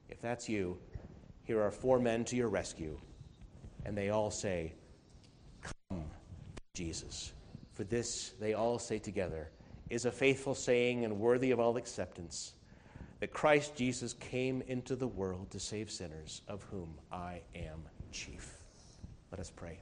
If 0.10 0.22
that's 0.22 0.48
you, 0.48 0.78
here 1.44 1.62
are 1.62 1.72
four 1.72 2.00
men 2.00 2.24
to 2.26 2.36
your 2.36 2.50
rescue. 2.50 2.98
And 3.86 3.98
they 3.98 4.10
all 4.10 4.32
say, 4.32 4.74
Come, 5.62 6.04
Jesus. 6.74 7.34
For 7.74 7.84
this, 7.84 8.34
they 8.40 8.54
all 8.54 8.78
say 8.78 9.00
together, 9.00 9.50
is 9.90 10.06
a 10.06 10.12
faithful 10.12 10.54
saying 10.54 11.06
and 11.06 11.20
worthy 11.20 11.50
of 11.52 11.60
all 11.60 11.78
acceptance 11.78 12.54
that 13.24 13.32
Christ 13.32 13.78
Jesus 13.78 14.16
came 14.20 14.62
into 14.68 14.98
the 14.98 15.08
world 15.08 15.50
to 15.52 15.58
save 15.58 15.90
sinners, 15.90 16.42
of 16.50 16.62
whom 16.64 16.94
I 17.10 17.40
am 17.56 17.82
chief. 18.12 18.58
Let 19.32 19.40
us 19.40 19.50
pray. 19.50 19.80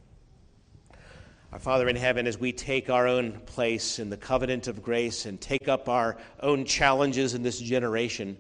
Our 1.51 1.57
Father 1.57 1.89
in 1.89 1.95
heaven, 1.95 2.27
as 2.27 2.37
we 2.39 2.51
take 2.51 2.91
our 2.91 3.07
own 3.07 3.39
place 3.47 3.97
in 3.97 4.11
the 4.11 4.15
covenant 4.15 4.67
of 4.67 4.83
grace 4.83 5.25
and 5.25 5.41
take 5.41 5.67
up 5.67 5.89
our 5.89 6.17
own 6.39 6.65
challenges 6.65 7.33
in 7.33 7.41
this 7.41 7.59
generation, 7.59 8.37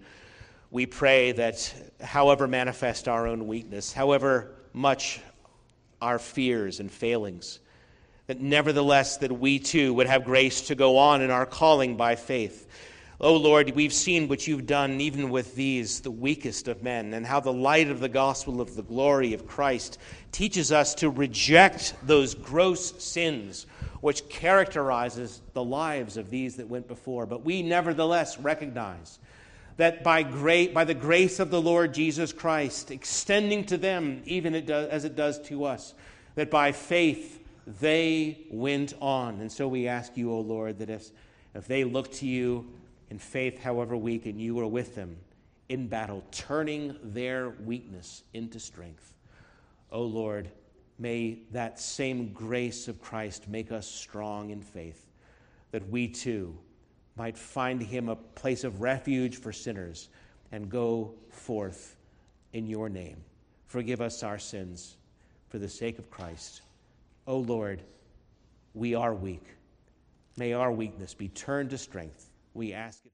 we 0.69 0.85
pray 0.85 1.31
that 1.31 1.73
however 1.99 2.47
manifest 2.47 3.07
our 3.07 3.25
own 3.25 3.47
weakness, 3.47 3.91
however 3.91 4.51
much 4.71 5.19
our 5.99 6.19
fears 6.19 6.79
and 6.79 6.91
failings, 6.91 7.59
that 8.27 8.39
nevertheless 8.39 9.17
that 9.17 9.31
we 9.31 9.57
too 9.57 9.95
would 9.95 10.05
have 10.05 10.25
grace 10.25 10.67
to 10.67 10.75
go 10.75 10.99
on 10.99 11.23
in 11.23 11.31
our 11.31 11.47
calling 11.47 11.97
by 11.97 12.15
faith. 12.15 12.67
Oh 13.23 13.37
Lord, 13.37 13.69
we've 13.75 13.93
seen 13.93 14.27
what 14.27 14.47
you've 14.47 14.65
done 14.65 14.99
even 14.99 15.29
with 15.29 15.53
these, 15.53 15.99
the 15.99 16.09
weakest 16.09 16.67
of 16.67 16.81
men, 16.81 17.13
and 17.13 17.23
how 17.23 17.39
the 17.39 17.53
light 17.53 17.91
of 17.91 17.99
the 17.99 18.09
gospel 18.09 18.59
of 18.59 18.75
the 18.75 18.81
glory 18.81 19.35
of 19.35 19.45
Christ 19.45 19.99
teaches 20.31 20.71
us 20.71 20.95
to 20.95 21.09
reject 21.11 21.93
those 22.01 22.33
gross 22.33 23.03
sins 23.03 23.67
which 23.99 24.27
characterizes 24.27 25.39
the 25.53 25.63
lives 25.63 26.17
of 26.17 26.31
these 26.31 26.55
that 26.55 26.67
went 26.67 26.87
before. 26.87 27.27
But 27.27 27.45
we 27.45 27.61
nevertheless 27.61 28.39
recognize 28.39 29.19
that 29.77 30.03
by, 30.03 30.23
great, 30.23 30.73
by 30.73 30.83
the 30.83 30.95
grace 30.95 31.39
of 31.39 31.51
the 31.51 31.61
Lord 31.61 31.93
Jesus 31.93 32.33
Christ, 32.33 32.89
extending 32.89 33.65
to 33.65 33.77
them 33.77 34.23
even 34.25 34.55
as 34.55 35.05
it 35.05 35.15
does 35.15 35.39
to 35.43 35.65
us, 35.65 35.93
that 36.33 36.49
by 36.49 36.71
faith 36.71 37.39
they 37.79 38.39
went 38.49 38.95
on. 38.99 39.41
And 39.41 39.51
so 39.51 39.67
we 39.67 39.87
ask 39.87 40.17
you, 40.17 40.31
O 40.31 40.39
Lord, 40.39 40.79
that 40.79 40.89
as, 40.89 41.11
If 41.53 41.67
they 41.67 41.83
look 41.83 42.11
to 42.13 42.25
you 42.25 42.65
in 43.11 43.19
faith, 43.19 43.61
however 43.61 43.97
weak, 43.97 44.25
and 44.25 44.39
you 44.39 44.57
are 44.57 44.67
with 44.67 44.95
them 44.95 45.17
in 45.67 45.85
battle, 45.85 46.23
turning 46.31 46.95
their 47.03 47.49
weakness 47.65 48.23
into 48.33 48.57
strength. 48.57 49.13
O 49.91 49.99
oh 49.99 50.03
Lord, 50.03 50.49
may 50.97 51.39
that 51.51 51.77
same 51.77 52.31
grace 52.31 52.87
of 52.87 53.01
Christ 53.01 53.49
make 53.49 53.69
us 53.69 53.85
strong 53.85 54.51
in 54.51 54.61
faith, 54.61 55.11
that 55.71 55.89
we 55.89 56.07
too 56.07 56.57
might 57.17 57.37
find 57.37 57.81
him 57.81 58.07
a 58.07 58.15
place 58.15 58.63
of 58.63 58.81
refuge 58.81 59.35
for 59.35 59.51
sinners 59.51 60.07
and 60.53 60.69
go 60.69 61.13
forth 61.29 61.97
in 62.53 62.65
your 62.65 62.87
name. 62.87 63.17
Forgive 63.65 63.99
us 63.99 64.23
our 64.23 64.39
sins 64.39 64.95
for 65.49 65.59
the 65.59 65.67
sake 65.67 65.99
of 65.99 66.09
Christ. 66.09 66.61
O 67.27 67.33
oh 67.33 67.39
Lord, 67.39 67.81
we 68.73 68.95
are 68.95 69.13
weak. 69.13 69.47
May 70.37 70.53
our 70.53 70.71
weakness 70.71 71.13
be 71.13 71.27
turned 71.27 71.71
to 71.71 71.77
strength. 71.77 72.30
We 72.53 72.73
ask 72.73 73.05
it. 73.05 73.10